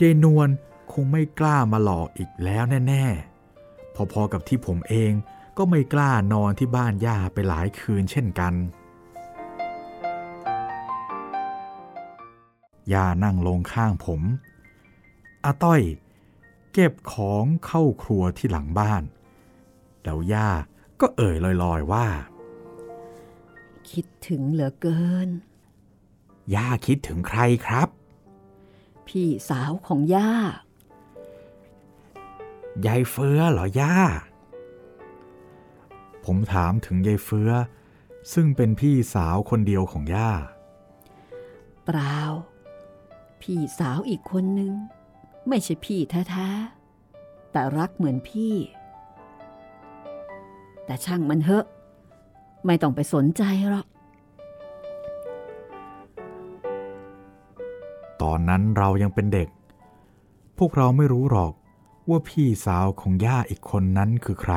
[0.00, 0.48] ยายนวล
[0.92, 3.04] คงไม่กล้ามาหลอกอีกแล้วแน่
[3.54, 5.12] ๆ พอๆกับที่ผมเอง
[5.56, 8.54] ก็ไม่กล้านอนที่บ้านย่าไปหลายคืนเช่นกัน
[12.92, 14.22] ย่านั่งลงข้างผม
[15.44, 15.82] อาต้อย
[16.72, 19.02] เก็บของเข้าครัวที่หลังบ้าน
[20.02, 20.48] แล้วย่า
[21.00, 22.06] ก็เอ่ยลอยๆว่า
[23.90, 25.28] คิดถึงเหลือเกิน
[26.54, 27.88] ย่าคิดถึงใครครับ
[29.06, 30.32] พี่สาวของย่า
[32.86, 33.96] ยายเฟือเหรอย่า
[36.24, 37.50] ผมถามถึงยายเฟือ
[38.32, 40.30] ซึ่งเป็นพี่สาวคนเดียวของย่า
[41.84, 42.18] เปล่า
[43.42, 44.72] พี่สาวอีกคนนึง
[45.48, 46.00] ไม่ใช่พี่
[46.30, 48.54] แท้ๆ แต่รักเหมือนพี่
[50.84, 51.64] แต่ช่างมันเถอะ
[52.66, 53.86] ไม่ต้องไปสนใจหรอก
[58.22, 59.48] ตอนนั้นเรายังเป็นเด็ก
[60.58, 61.52] พวกเราไม่รู้หรอก
[62.10, 64.54] ว่าพี่สาวของย่าอีกคนนั้นคือใคร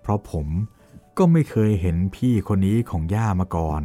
[0.00, 0.46] เพราะผม
[1.18, 3.82] ก็ไม่เคยเห็นพี่คนนี้ของย่ามาก่อน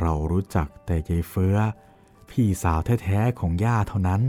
[0.00, 1.56] เรารู้จักแต่ยายเฟื้อ
[2.30, 4.22] พี่สาวแท้ๆของย่าเท่านั้น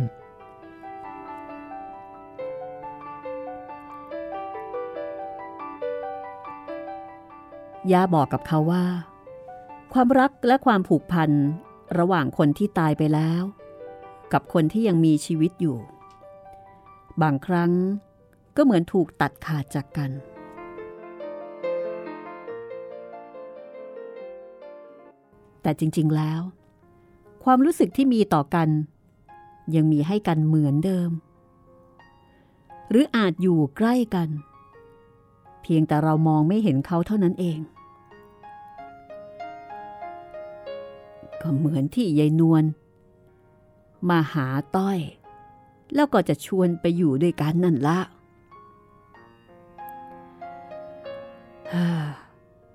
[7.91, 8.85] ย่าบอกกับเขาว่า
[9.93, 11.31] ความรักและความผูกพัน
[11.99, 13.41] ระหว่างคนที่ตายไปแล้ว
[14.33, 15.77] กับคนที่ยังมีชีวิตอยู่
[17.21, 17.71] บางครั้ง
[18.55, 20.11] ก็เหมือนถูกตัดขาดจากกัน
[25.61, 26.41] แต่จริงๆแล้ว
[27.49, 28.69] ความรู้สึกที่มีต่อกัน
[29.75, 31.09] ยังมีให้กันเหมือนเดิม
[32.89, 34.29] หรืออาจอยู่ใกล้กัน
[35.61, 37.59] เพียงแต่เรามองไม่เห็นเขาเท่านั้นเอง
[41.41, 42.63] ก็เหมือนที่ยายนวล
[44.09, 44.99] มาหาต้อย
[45.95, 47.99] แล้วก็จะชวนไปอยู่ด้วยกันนั่นละ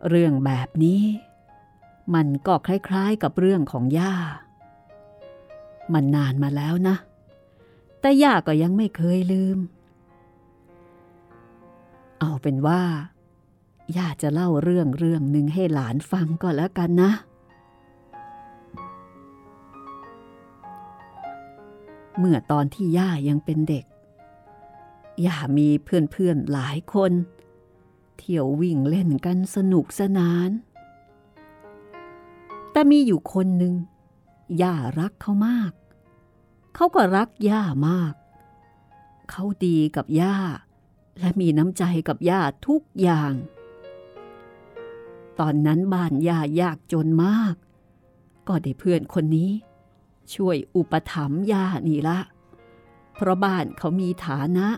[0.08, 1.02] เรื่องแบบนี้
[2.14, 4.14] มันก็คล้ายๆกับเรื่องของย่า
[5.94, 6.96] มันนานมาแล้วนะ
[8.00, 9.58] แต่ย่าก็ยังไม่เคยลืม
[12.20, 12.82] เอาเป็นว่า
[13.96, 17.12] ย่าจะเล่าเรื่องเรื่องหนึ่งให้หลานฟังก็แล้วกันนะ
[22.18, 23.84] เมื่อตอนที่ย่ายังเป็นเด็ก
[25.26, 27.12] ย่ามีเพื่อนๆหลายคน
[28.18, 30.50] เที่ยววิ่งเล่นกันสนุกสนาน
[32.72, 33.74] แต่มีอยู่คนหนึ่ง
[34.62, 35.72] ย่ารักเขามาก
[36.74, 38.14] เขาก็รักย่ามาก
[39.30, 40.36] เขาดีกับย่า
[41.18, 43.32] และมีน้ำใจกับย่าทุกอย่าง
[45.38, 47.54] ตอนนั้นบ้านย่ายากจนมาก
[48.48, 49.50] ก็ได้เพื่อนคนนี้
[50.34, 52.18] ช่วยอุปถัมภ์ย่านี่ละ
[53.14, 54.68] เพราะบ้านเขามีฐานะ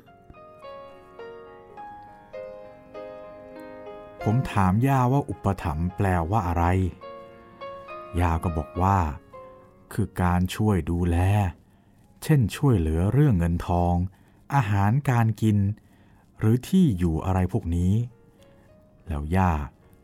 [4.23, 6.65] ผมถามย่าว่าอุปถัมภ์แปลว่าอะไร
[8.21, 8.99] ย่าก็บอกว่า
[9.93, 11.17] คือการช่วยดูแล
[12.25, 13.95] เช่นช่วยเหลือเรื่องเงินทอง
[14.55, 15.59] อาหารการกิน
[16.39, 17.93] หรือที่อยู่อะไรพวกนี้
[19.07, 19.53] แล้วย่า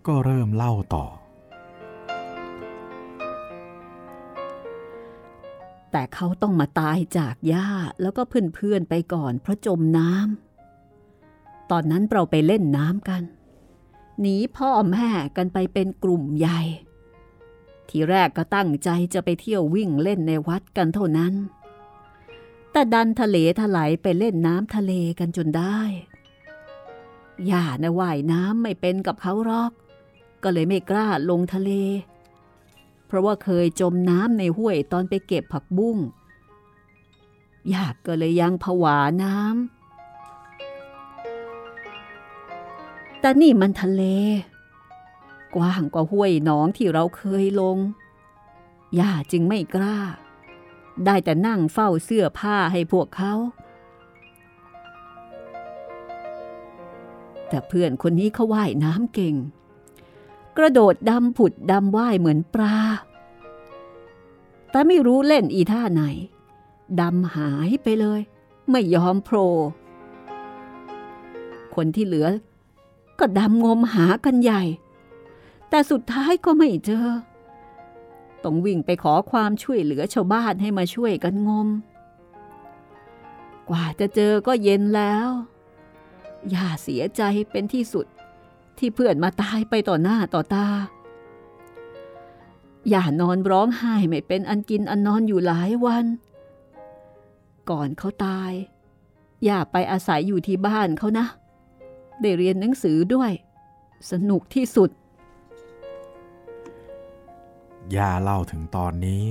[0.07, 1.07] ก็เริ่มเล่าต่อ
[5.91, 7.69] แต่เขาต้องมาตายจากย่า
[8.03, 13.23] แล้วก็เพื่อนๆไปก่อนเพราะจมน้ำตอนนั้นเราไปเล่นน้ำกัน
[14.21, 16.61] หนีพ่อแม่กันไปเป็นกลุ่มใหญ่
[17.89, 21.35] ทีแรกก็ตั้งใจจะไปเที่ยววิ่งเล่นในวัดกันเท่านั้น
[22.73, 25.81] แต่ดันทะเลถลายไปเล่นน้ำทะเลกันจนได้
[27.51, 29.73] ย่านะว่ายน้ำไม่เป็นกับเขาหรอก
[30.43, 31.71] ก็เลยไม่กล้าลงทะเล
[33.07, 35.99] เพราะว่าเคยจมน้ำในห้วยตอนไปเก็บผักบุ้ง
[37.73, 39.61] ย่าก็เลยยังผวาน้ำ
[43.21, 44.03] แต่นี่มันทะเล
[45.55, 47.79] กว้างกว่าห้วยหนองที่เราเคยลง
[48.99, 49.99] ย่าจึงไม่กล้า
[51.07, 53.35] ได้แต่นั่งเฝ้าเสื้อผ้าให้พวกเขา
[57.49, 59.35] แต่เพื่อนคนนี้เขาว่ายน้ำเก่ง
[60.57, 62.77] กระโดดดำผุดดำว่ายเหมือนปลา
[64.71, 66.03] แต่ไม่รู้เล่นอีท่าไหน
[67.01, 68.21] ดำหายไปเลย
[68.71, 69.51] ไม่ยอมโผล่
[71.75, 72.29] คนที่เหลือ
[73.19, 74.63] ก็ดำงมหากันใหญ่
[75.69, 77.07] แต่สุดท้ายก็ไม่เจอ
[78.45, 81.69] ต้องวิ่งไปขอความช่วยเหลือชาวบ้านให้มาช่วยกันงม
[83.69, 85.29] กว่าจะเจอก็เย็นแล้ว
[86.55, 88.07] ย่าเสียใจเป็นที่สุด
[88.79, 90.67] ที่เพื่อนมาตายไปต่อหน้าต่อตา
[92.93, 96.07] ย่านอนร้องไห้ไม่เป็นอันกินอันนอนอยู่หลายวัน
[97.71, 98.53] ก่อนเขาตาย
[99.49, 101.27] ย่าไปอาศัยอยู่ที่บ้านเขานะ
[102.21, 103.33] ได้เรียนหนังสือด้วย
[104.11, 104.91] สนุกที่สุด
[107.97, 109.25] ย่าเล่าถึงตอนนี้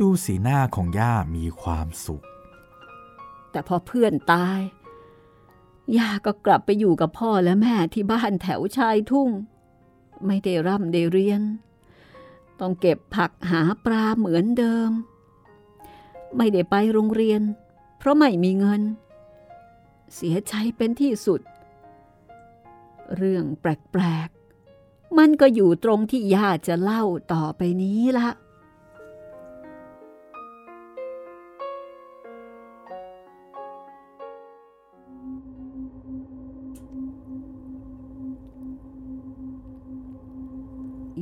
[0.00, 2.24] ดูสีหน้าของย่ามีความสุข
[3.50, 4.60] แต่พอเพื่อนตาย
[5.98, 9.28] ย่าก็กลับไปอยู่กับพ่อและแม่ที่บ้านแถวชายทุ่ง
[10.26, 11.42] ไม่ได้ร่ำได้เรียน
[12.60, 14.90] ต้องเก็บผักหาปลาเหมือนเดิม
[16.36, 17.42] ไม่ได้ไปโรงเรียน
[17.98, 18.82] เพราะไม่มีเงิน
[20.14, 21.40] เสียใจเป็นที่สุด
[23.16, 24.28] เรื่องแปลก
[25.18, 28.28] มันก็อยู่ตรงที่ย่าจะเล่าต่อไปนี้ละ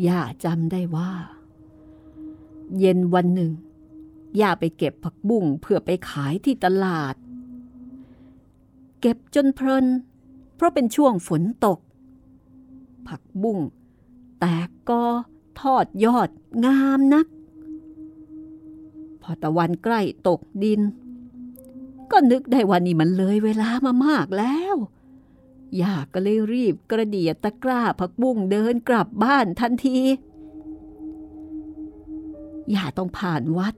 [0.06, 1.12] ย่าจำได้ว่า
[2.78, 3.52] เย็นวันหนึ่ง
[4.40, 7.14] ย่าไปเก็บผักบุ้งเพื่อไปขายที่ตลาด
[9.00, 9.86] เก็บจนเพลิน
[10.54, 11.78] เพราะเป็นช่วงฝนตก
[13.08, 13.58] ผักบุ้ง
[14.40, 15.02] แตกก็
[15.60, 16.30] ทอดยอด
[16.64, 17.26] งามนัก
[19.22, 20.80] พอตะวันใกล้ตกดิน
[22.10, 24.76] ก็นึกได้ว่านี่มันเลยเวลามามากแล้ว
[25.80, 29.98] ยาก็เลยรีบกระเดียดตะกร้าผักบุ้งเดินกลับบ้านทันที
[32.74, 33.74] ย่าต้องผ่านวัด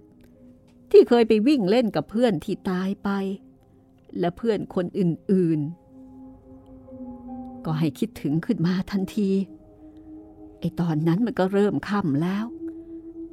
[0.91, 3.09] ที่เคยไปวิ่งเล่นกับเพื่อนที่ตายไป
[4.19, 9.31] และเพื่อนคนอื่นๆ ก็ให้คิดถึงขึ้นมาทันที
[10.61, 12.47] ไอตอนนั้นมันก็เริ่มค่ำแล้ว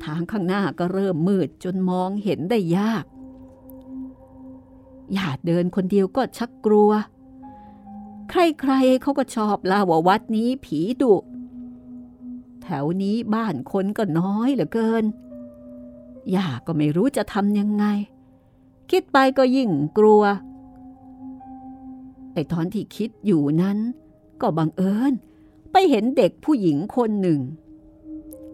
[0.04, 3.06] ทางข้างหน้าก็เริ่มมืดจนมองเห็นได้ยาก
[5.14, 6.92] อย่าเดินคนเดียวก็ชักกลัว
[8.30, 11.16] ใครๆเขาก็ชอบล่าว่าวัดนี้ผีดุ
[12.62, 15.04] แถวนี้บ้านคนก็น้อยเหลือเกิน
[16.36, 17.86] ย่าก็ไม่รู้จะทำยังไง
[18.92, 20.24] คิดไปก็ยิ่งกลัว
[22.34, 23.78] ไอตอนที่คิดอยู่นั้น
[24.42, 25.14] ก็บังเอิญ
[25.80, 27.42] ไปเห็นเด็กผู้หญิงคนหนึ่ง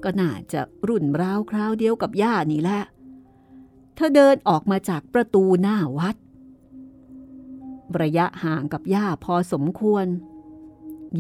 [0.04, 2.82] ก็น่าจะรุ่นราวคราวเดียวกับย่านี่แหละ
[3.96, 6.16] เธอเดินออกมาจากประตูหน้าวัด
[8.02, 10.06] ระยะห่างกับย่าพอสมควร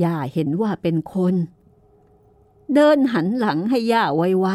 [0.03, 1.35] ย่าเห็นว่าเป็นคน
[2.73, 4.47] เดินหันหลังให้ย่าไว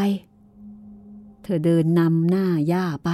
[0.68, 3.10] ๆ เธอเดินนำหน้าย่าไป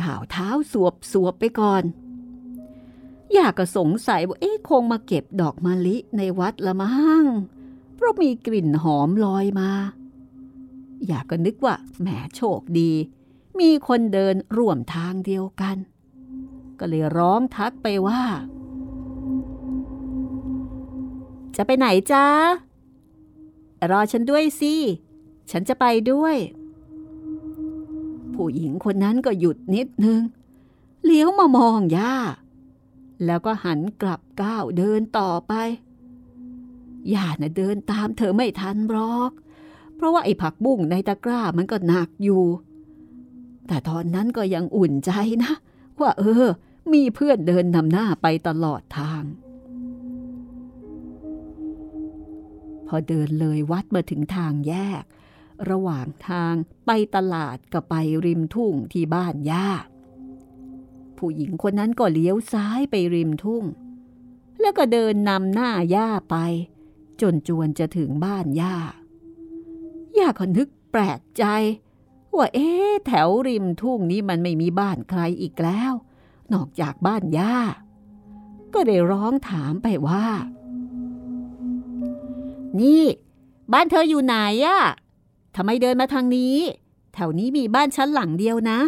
[0.00, 1.84] ก่าวเท้าสวบสวบไปก่อน
[3.36, 7.24] ยาก็สงสัยว่าเอ๊ะคงมาเก็บดอกมะลิในวัดละมั้ง
[7.94, 9.70] เพราะมีกลิ่นหอมลอยมา
[11.10, 12.92] ย่าก็นึกว่าแหมโชคดี
[13.60, 15.76] มีคนเดินร่วมทางเดียวกัน
[16.78, 18.22] ก็เลยร้องทักไปว่า
[21.56, 22.26] จะไปไหนจ้า
[23.90, 24.74] รอฉันด้วยสิ
[25.50, 26.36] ฉันจะไปด้วย
[28.34, 30.20] ผู้หญิงคนนั้นก็หยุดนิดนึง
[31.04, 32.14] เลี้ยวมามองย่า
[33.26, 35.52] แล้วก็หันกลับก้าวเดินต่อไป
[37.14, 39.30] ย่าน่ะเดินตามเธอไม่ทันบรอก
[39.96, 42.44] เพราะว่าไอ้ผักบุ้งในตะกร้ามันก็หนักอยู่
[43.66, 45.10] แต่ตอนนั้นก็ยังอุ่นใจ
[45.44, 45.52] นะ
[46.00, 46.44] ว่าเออ
[46.92, 49.24] มีเพื่อนเดินนำหน้าไปตลอดทาง
[52.86, 55.04] พอเดินเลยวัดมาถึงทางแยก
[55.70, 56.54] ระหว่างทาง
[56.86, 57.94] ไปตลาดกับไป
[58.24, 59.68] ริมทุ่งที่บ้านย่า
[61.26, 63.64] ผู้หญิงคนนั้นก็เลี้ยวซ้ายไปริมทุ่ง
[64.60, 66.36] แล้วก็เดินนำหน้าย่าไป
[67.20, 68.76] จนจวนจะถึงบ้านย่า
[70.18, 71.44] ย่าก็นึกแปลกใจ
[72.36, 75.92] ว่าเอ๊ะแถวริมทุ่งนี้มันไม่มีบ้านใครอีกแล้ว
[76.52, 77.56] นอกจากบ้านย่า
[78.74, 80.26] ก็ได้ร้องถามไปว่า
[82.80, 83.04] นี่
[83.72, 84.80] บ้านเธออยู่ไหนอะ
[85.56, 86.56] ทำไมเดินมาทางนี้
[87.14, 88.80] แถวนี้มีบ้านชั้นหลังเดียวนะ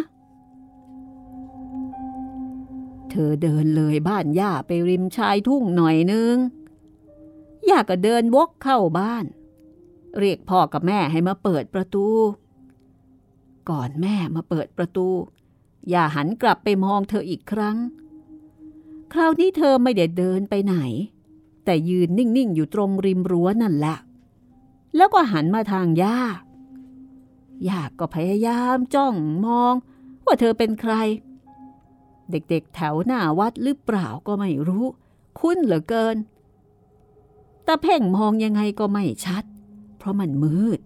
[3.11, 6.35] เธอเดินเลยบ้านย่าไปริมชายทุ่งหน่อยนึง
[7.69, 9.25] ย่าก็เดินวกเข้าบ้าน
[10.19, 12.07] เรียกพ่อกับแม่ให้มาเปิดประตู
[13.69, 15.07] ก่อนแม่มาเปิดประตู
[15.93, 17.77] ย่าหันกลับไปมองเธออีกครั้ง
[19.13, 20.75] คราวนี้เธอไม่ได้เดินไปไหน
[21.65, 23.97] แต่ยืนนิ่ง ๆ อยู่ตรงริมรั้วนั่นแหละ
[24.95, 26.19] แล้วก็หันมาทางย่า
[27.67, 29.73] ย่าก็พยายามจ้องมอง
[30.25, 30.93] ว่าเธอเป็นใคร
[32.31, 34.85] เด็กๆ แถวหน้าวัดหรือเปล่าก็ไม่รู้
[35.39, 36.17] คุ้นเหลือเกิน
[37.63, 39.43] แต่เพ่งมองยังไงก็ไม่ชัด
[39.97, 40.79] เพราะมันมืด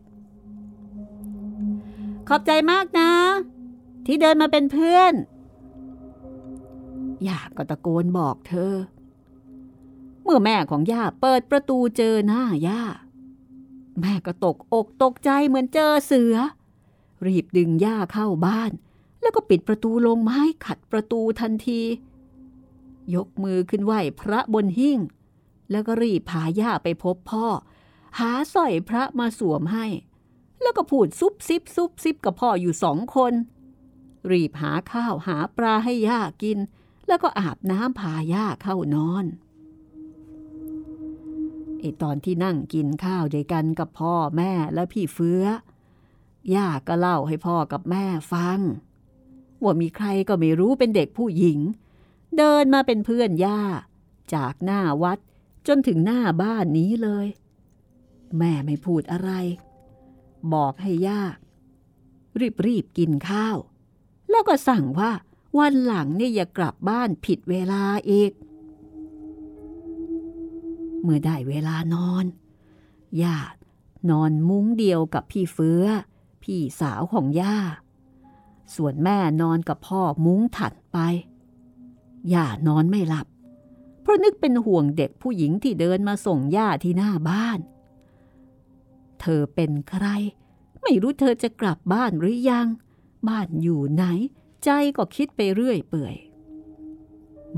[2.28, 3.12] ขอบใจมากนะ
[4.06, 5.14] ที่เดินมาเป็นเพื่อน
[7.28, 8.74] ย่าก็ตะโกนบอกเธอ
[10.24, 12.82] เมื่อแม่ของย่าเปิดประตูเจอหน้าย่า
[14.02, 16.36] แม่ก็ตกอกตกใจเหมือนเจอเสือ
[17.26, 18.72] รีบดึงย่าเข้าบ้าน
[19.22, 21.82] แล้วก็ปิดประตูลงไม้ขัดประตูทันที
[23.16, 25.00] ยกมือขึ้นไหวพระบนหิ้ง
[25.72, 27.46] แล้วก็รีบพาย่าไปพบพ่อ
[28.20, 29.86] หาสร้อยพระมาสวมให้
[30.62, 33.34] แล้วก็พูดซุบซิบซุบซิบกับพ่ออยู่สองคน
[34.32, 36.60] รีบหาข้าวหาปลาให้ย่ากิน
[37.08, 39.26] แล้วก็อาบน้ำพาย่าเข้านอน
[41.80, 45.44] ไอตอนที่นั่งกินข้าวด้วยกันกับพ่อแม่และพี่เฟื้อ
[46.56, 48.60] ย่าก็เล่าให้พ่อกับแม่ฟัง
[49.64, 51.60] ว่ามีใครก็ไม่รู้เป็นเด็กผู้หญิง
[52.38, 53.62] เดินมาเป็นเพื่อนย่า
[54.34, 55.20] จากหน้าวัด
[55.68, 57.28] จนถึงหน้าบ้านนี้เลย
[58.38, 59.32] แม่ไม่พูดอะไร
[60.54, 61.22] บอกให้ย่า
[62.40, 63.58] รีบรีบกินข้าว
[64.30, 65.12] แล้วก็สั่งว่า
[65.58, 68.32] วันหลังเนี่ยอย่ากลับบ้านผิดเวลาอีก
[71.02, 72.26] เมื่อได้เวลานอน
[73.22, 73.38] ย่า
[74.10, 75.86] นอนมุ้งเดียวกับพี่เฟื้อ
[76.44, 77.58] พี่สาวของย่า
[78.76, 80.98] ส่วนแม่นอนกับพ่อมุ้งถัดไป
[82.34, 83.28] ย่านอนไม่หลับ
[84.02, 87.60] เพราะนึกเป็นห่วงเด็กผู้หญิงที่เดินมาส่งย่าที่หน้าบ้าน
[89.20, 90.06] เธอเป็นใคร
[90.82, 92.68] ไม่รู้เธอจะกลับบ้านหรือยัง
[93.28, 94.04] บ้านอยู่ไหน
[94.64, 96.16] ใจก็คิดไปเรื่อยเปื่อย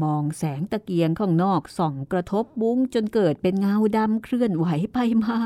[0.04, 5.38] มองแสงตะเกียงข้างนอกส่องกระทบบุ้งจนเกิดเป็นเงาดำเคลื่อนไหวไปมา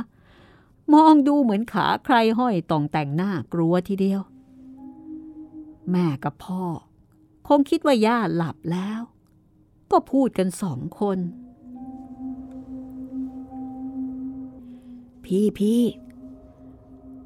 [0.94, 4.22] มองดูเหมือนขาใครห้อยต่องแต่งหน้ากลัวทีเดียว
[5.92, 6.64] แม่กับพ่อ
[7.48, 9.02] คงคิดว่าย่าหลับแล้ว
[9.92, 11.20] ก็พูดกันสองคน
[15.24, 15.84] พี่พี่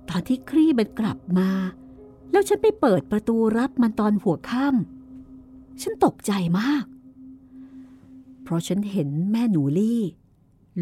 [0.09, 1.49] ตอนที่ครี่มันกลับมา
[2.31, 6.85] แล้วฉันไปเปิดประตูรับมันตอนหัวค่ำฉันตกใจมาก
[8.43, 10.01] เพราะฉันเห็นแม่หนูลี่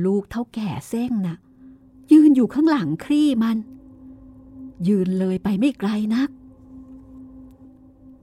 [0.06, 1.38] ลูกเท่าแก่เส้งนะ่ะ
[2.12, 3.58] ยืนอยู่ข้างหลังครี่มัน
[4.88, 6.30] ยืนเลยไปไม่ไกลนัก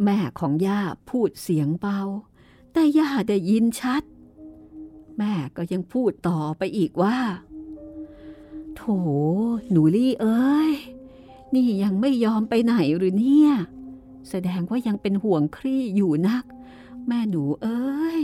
[0.04, 0.80] แม่ของย่า
[1.10, 2.00] พูดเสียงเบา
[2.72, 4.02] แต่ย่าได้ยินชัด
[5.18, 7.18] แม่ก็ยังพูดต่อไปอีกว่า
[8.74, 8.82] โถ
[9.70, 10.72] หนูลี่เอ้ย
[11.54, 13.52] นี่ยังไม่ยอมไปไหนหรือเนี่ย
[14.28, 16.44] แสดงว่ายังเป็นห่วงครี่อยู่นัก
[17.06, 18.22] แม่หนูเอ้ย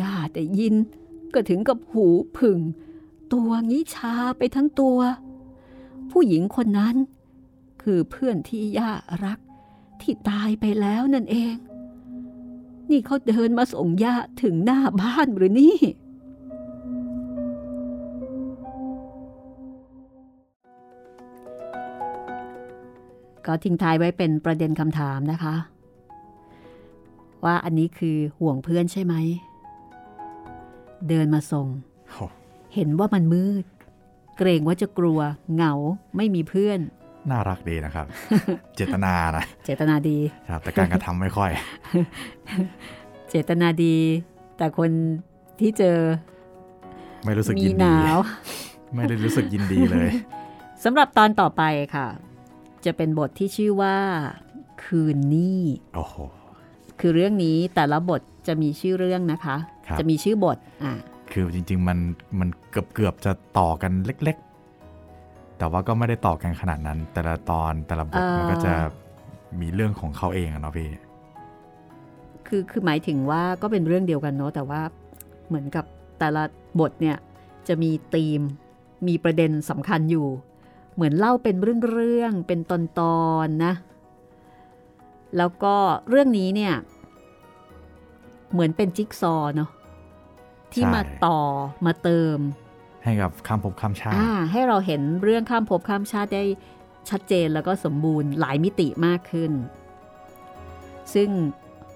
[0.00, 0.74] ย่าแต่ยิน
[1.34, 2.06] ก็ถึงกับหู
[2.38, 2.60] ผึ่ง
[3.32, 4.98] ตัวงี้ชาไปทั้งตัว
[6.10, 6.96] ผู้หญิงคนนั้น
[7.82, 8.92] คือเพื่อนที่ย่า
[9.24, 9.38] รัก
[10.02, 11.54] ที่ตายไปแล้วนั่นเอง
[12.90, 15.76] นี่เขาเดินมาส่งย่าถึงหน้าบ้านหรือนี่
[23.46, 25.54] ก็ทิ้งท้ายไว้เป็นประเด็นคำถามนะคะ
[27.44, 29.14] ว่าอันนี้คือห่วงเพื่อนใช่ไหม
[31.08, 31.66] เดินมาส่ง
[32.10, 32.24] โอ้
[32.74, 33.64] เห็นว่ามันมืด
[34.38, 35.18] เกรงว่าจะกลัว
[35.54, 35.72] เหงา
[36.16, 36.80] ไม่มีเพื่อน
[37.30, 38.06] น่ารักดีนะครับ
[38.76, 40.18] เจตนานะ เจตนาดี
[40.50, 41.50] ครับแต่การกระทำไม่ค่อย
[43.30, 43.96] เจตนาดี
[44.56, 44.90] แต่คน
[45.60, 45.98] ที่เจอ
[47.24, 48.18] ไม่รู้สึกมียินหดีนาว
[48.94, 50.10] ไม่ได้รู้สึกยินดีเลย
[50.84, 51.62] สำหรับตอนต่อไป
[51.94, 52.06] ค่ะ
[52.84, 53.96] จะเป็นบทที่ชื่อว่า
[54.84, 55.60] คืนนี้
[55.94, 56.16] โอ้โห
[57.00, 59.56] คือเรื่องนี้แต่ละบทจะมีชื่อเรื่องนะคะ
[59.86, 60.92] ครับจะมีชื่อบทอ่า
[61.32, 61.98] คือจริง ๆ มัน
[62.40, 64.47] มันเกือบเกือบๆจะต่อกันเล็กๆ
[65.58, 68.74] แต่ว่าก็ไม่ได้ต่อกันขนาดนั้น แต่ละตอนแต่ละบทมันก็จะ
[69.60, 70.88] มีเรื่องของเขาเองอะเนาะพี่
[72.46, 74.82] คือคือหมายถึงว่าก็เป็นเรื่องเดียวกันเนาะแต่ว่า
[75.48, 75.84] เหมือนกับ
[76.18, 76.42] แต่ละ
[76.80, 77.16] บทเนี่ย
[77.68, 78.40] จะมีธีม
[79.08, 80.28] มีประเด็นสำคัญอยู่
[80.94, 82.78] เหมือนเล่าเป็นเรื่องๆเป็นตอ
[83.46, 83.72] นๆนะ
[85.36, 85.74] แล้วก็
[86.08, 86.74] เรื่องนี้เนี่ย
[88.52, 89.70] เหมือนเป็นจิ๊กซอว์เนาะ
[90.72, 91.40] ที่ใช่มาต่อ
[91.86, 92.38] มาเติม
[93.08, 94.16] ให้กับข้ามภพข้ามชาติ
[94.52, 96.44] ให้เราเห็นเรื่องข้ามภพข้ามชาติได้
[97.10, 99.52] ชัดเจนแล้วก็สมบูรณ์หลายมิติมากขึ้น
[101.14, 101.28] ซึ่ง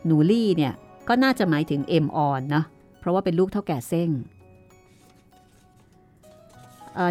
[0.07, 0.75] หนูลี่เนี่ย
[1.09, 2.65] ก็น่าจะหมายถึงเอ็มออนนะ
[2.99, 4.11] เพราะว่าเป็นลูกเถ้าแก่เส้ง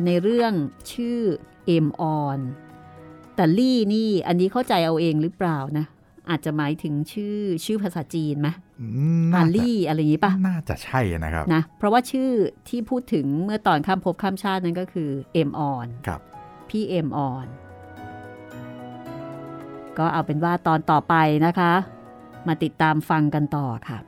[0.05, 0.53] ในเรื่อง
[0.91, 1.19] ชื่อ
[1.65, 2.39] เอ็มออน
[3.35, 5.85] แต่ลี่นี่อันนี้เข้าใจเอาเองหรือเปล่านะ
[6.29, 8.49] อาจจะหมายถึงชื่อชื่อภาษาจีนไหม
[8.81, 8.87] อื
[9.25, 12.29] มอาน่าจะลี่อะไรอย่างนี้ปะน่าจะใช่นะครับนะเพราะว่าชื่อ
[12.69, 16.21] ที่พูดถึงเมื่อตอนข้ามภพข้ามชาตินั้นก็คือเอ็มออนครับ
[16.69, 17.47] พี่เอ็มออน
[19.97, 21.15] ก็เอาเป็นว่าตอนต่อไป
[21.45, 21.73] นะคะ
[22.47, 23.99] มาติดตามฟังกันต่อค่ะ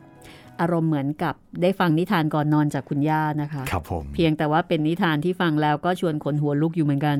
[0.61, 7.17] อารมณ์เหมือนกับได้ฟังนิทานก่อนนอนจากคุณย่านะคะ ครับผมเพียงแต่ว่าเป็นนิทานที่ฟังแล้วก็ชวนขนหัวลุกอยู่เหมือนกัน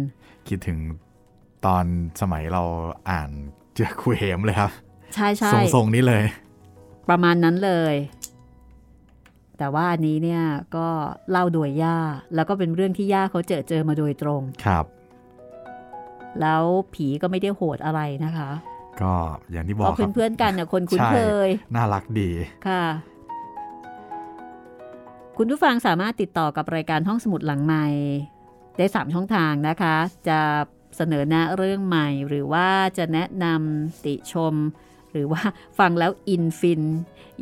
[0.47, 0.77] คิดถึง
[1.65, 1.85] ตอน
[2.21, 2.63] สมัยเรา
[3.11, 3.29] อ่าน
[3.73, 4.71] เจือคุยเหมเลยครับ
[5.13, 6.23] ใช่ใช่ทรงๆนี้เลย
[7.09, 7.95] ประมาณนั้นเลย
[9.57, 10.43] แต่ว่าอันนี้เนี่ย
[10.75, 10.87] ก็
[11.31, 11.97] เล่าโดยย่า
[12.35, 14.85] แล้วก็เป็นเรื่องที่ย่าเขาเจอเจอมาโดยตรงครับ
[16.41, 18.49] แล้วผีก็ไม่ได้โหดอะไรนะคะ
[19.01, 19.13] ก็
[19.51, 22.29] อย่างที่บเพอกราะครับเพื่อนๆกันน่ะคนคุ้นใช่เคย น่ารักดี
[22.67, 22.83] ค่ะ
[25.37, 27.85] คุณผู้ฟังสามารถติดต่อกับรายการห้องสมุดหลังใหม่
[28.77, 29.95] ได้3ช่องทางนะคะ
[30.27, 30.39] จะ
[30.97, 34.53] เสนอแนะเรื่องใหม่หรือว่าจะแนะนำติชม
[35.13, 35.41] หรือว่า
[35.79, 36.83] ฟังแล้วอินฟิน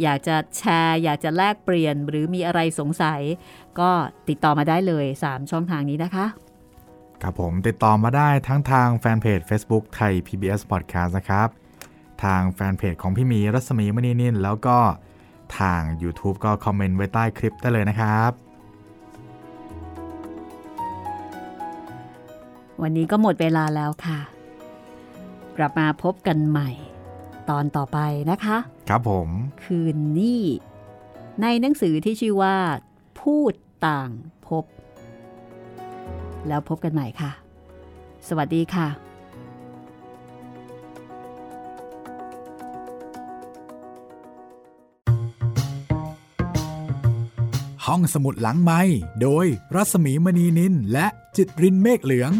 [0.01, 3.22] อยากจะแชร์ อยากจะแลกเปลี่ยน หรือมีอะไรสงสัย
[3.80, 3.89] ก็
[4.30, 6.26] ติดต่อมาได้เลย 3 ช่องทางนี้นะคะ
[7.22, 11.49] ครับผมติดต่อมาได้ทั้งทางแฟนเพจ Facebook ไทย PBS Podcast นะครับ
[12.24, 14.78] ทางแฟนเพจของพี่หมีรัศมีมณีนินแล้วก็
[15.59, 18.32] ทาง YouTube ก็คอมเมนต์ไว้ใต้คลิปได้เลยนะครับ
[22.82, 24.19] วันนี้ก็หมดเวลาแล้วค่ะ
[25.57, 26.69] กลับมาพบกันใหม่
[27.52, 27.99] ตอนต่อไป
[28.32, 28.58] นะคะ
[28.89, 29.30] ครับผม
[29.64, 30.41] คืนนี้
[31.41, 32.56] ในหนังสือที่ชื่อว่า
[33.22, 33.54] พูด
[33.88, 34.10] ต่าง
[34.47, 34.66] พบ
[36.47, 37.32] แล้วพบกันใหม่ค่ะ
[38.28, 38.88] สวัสดีค่ะ
[47.86, 48.82] ห้องสมุดหลังไม้
[49.22, 49.45] โดย
[49.76, 52.32] รัสมีมณีนินและจิตรินเมฆเหลือง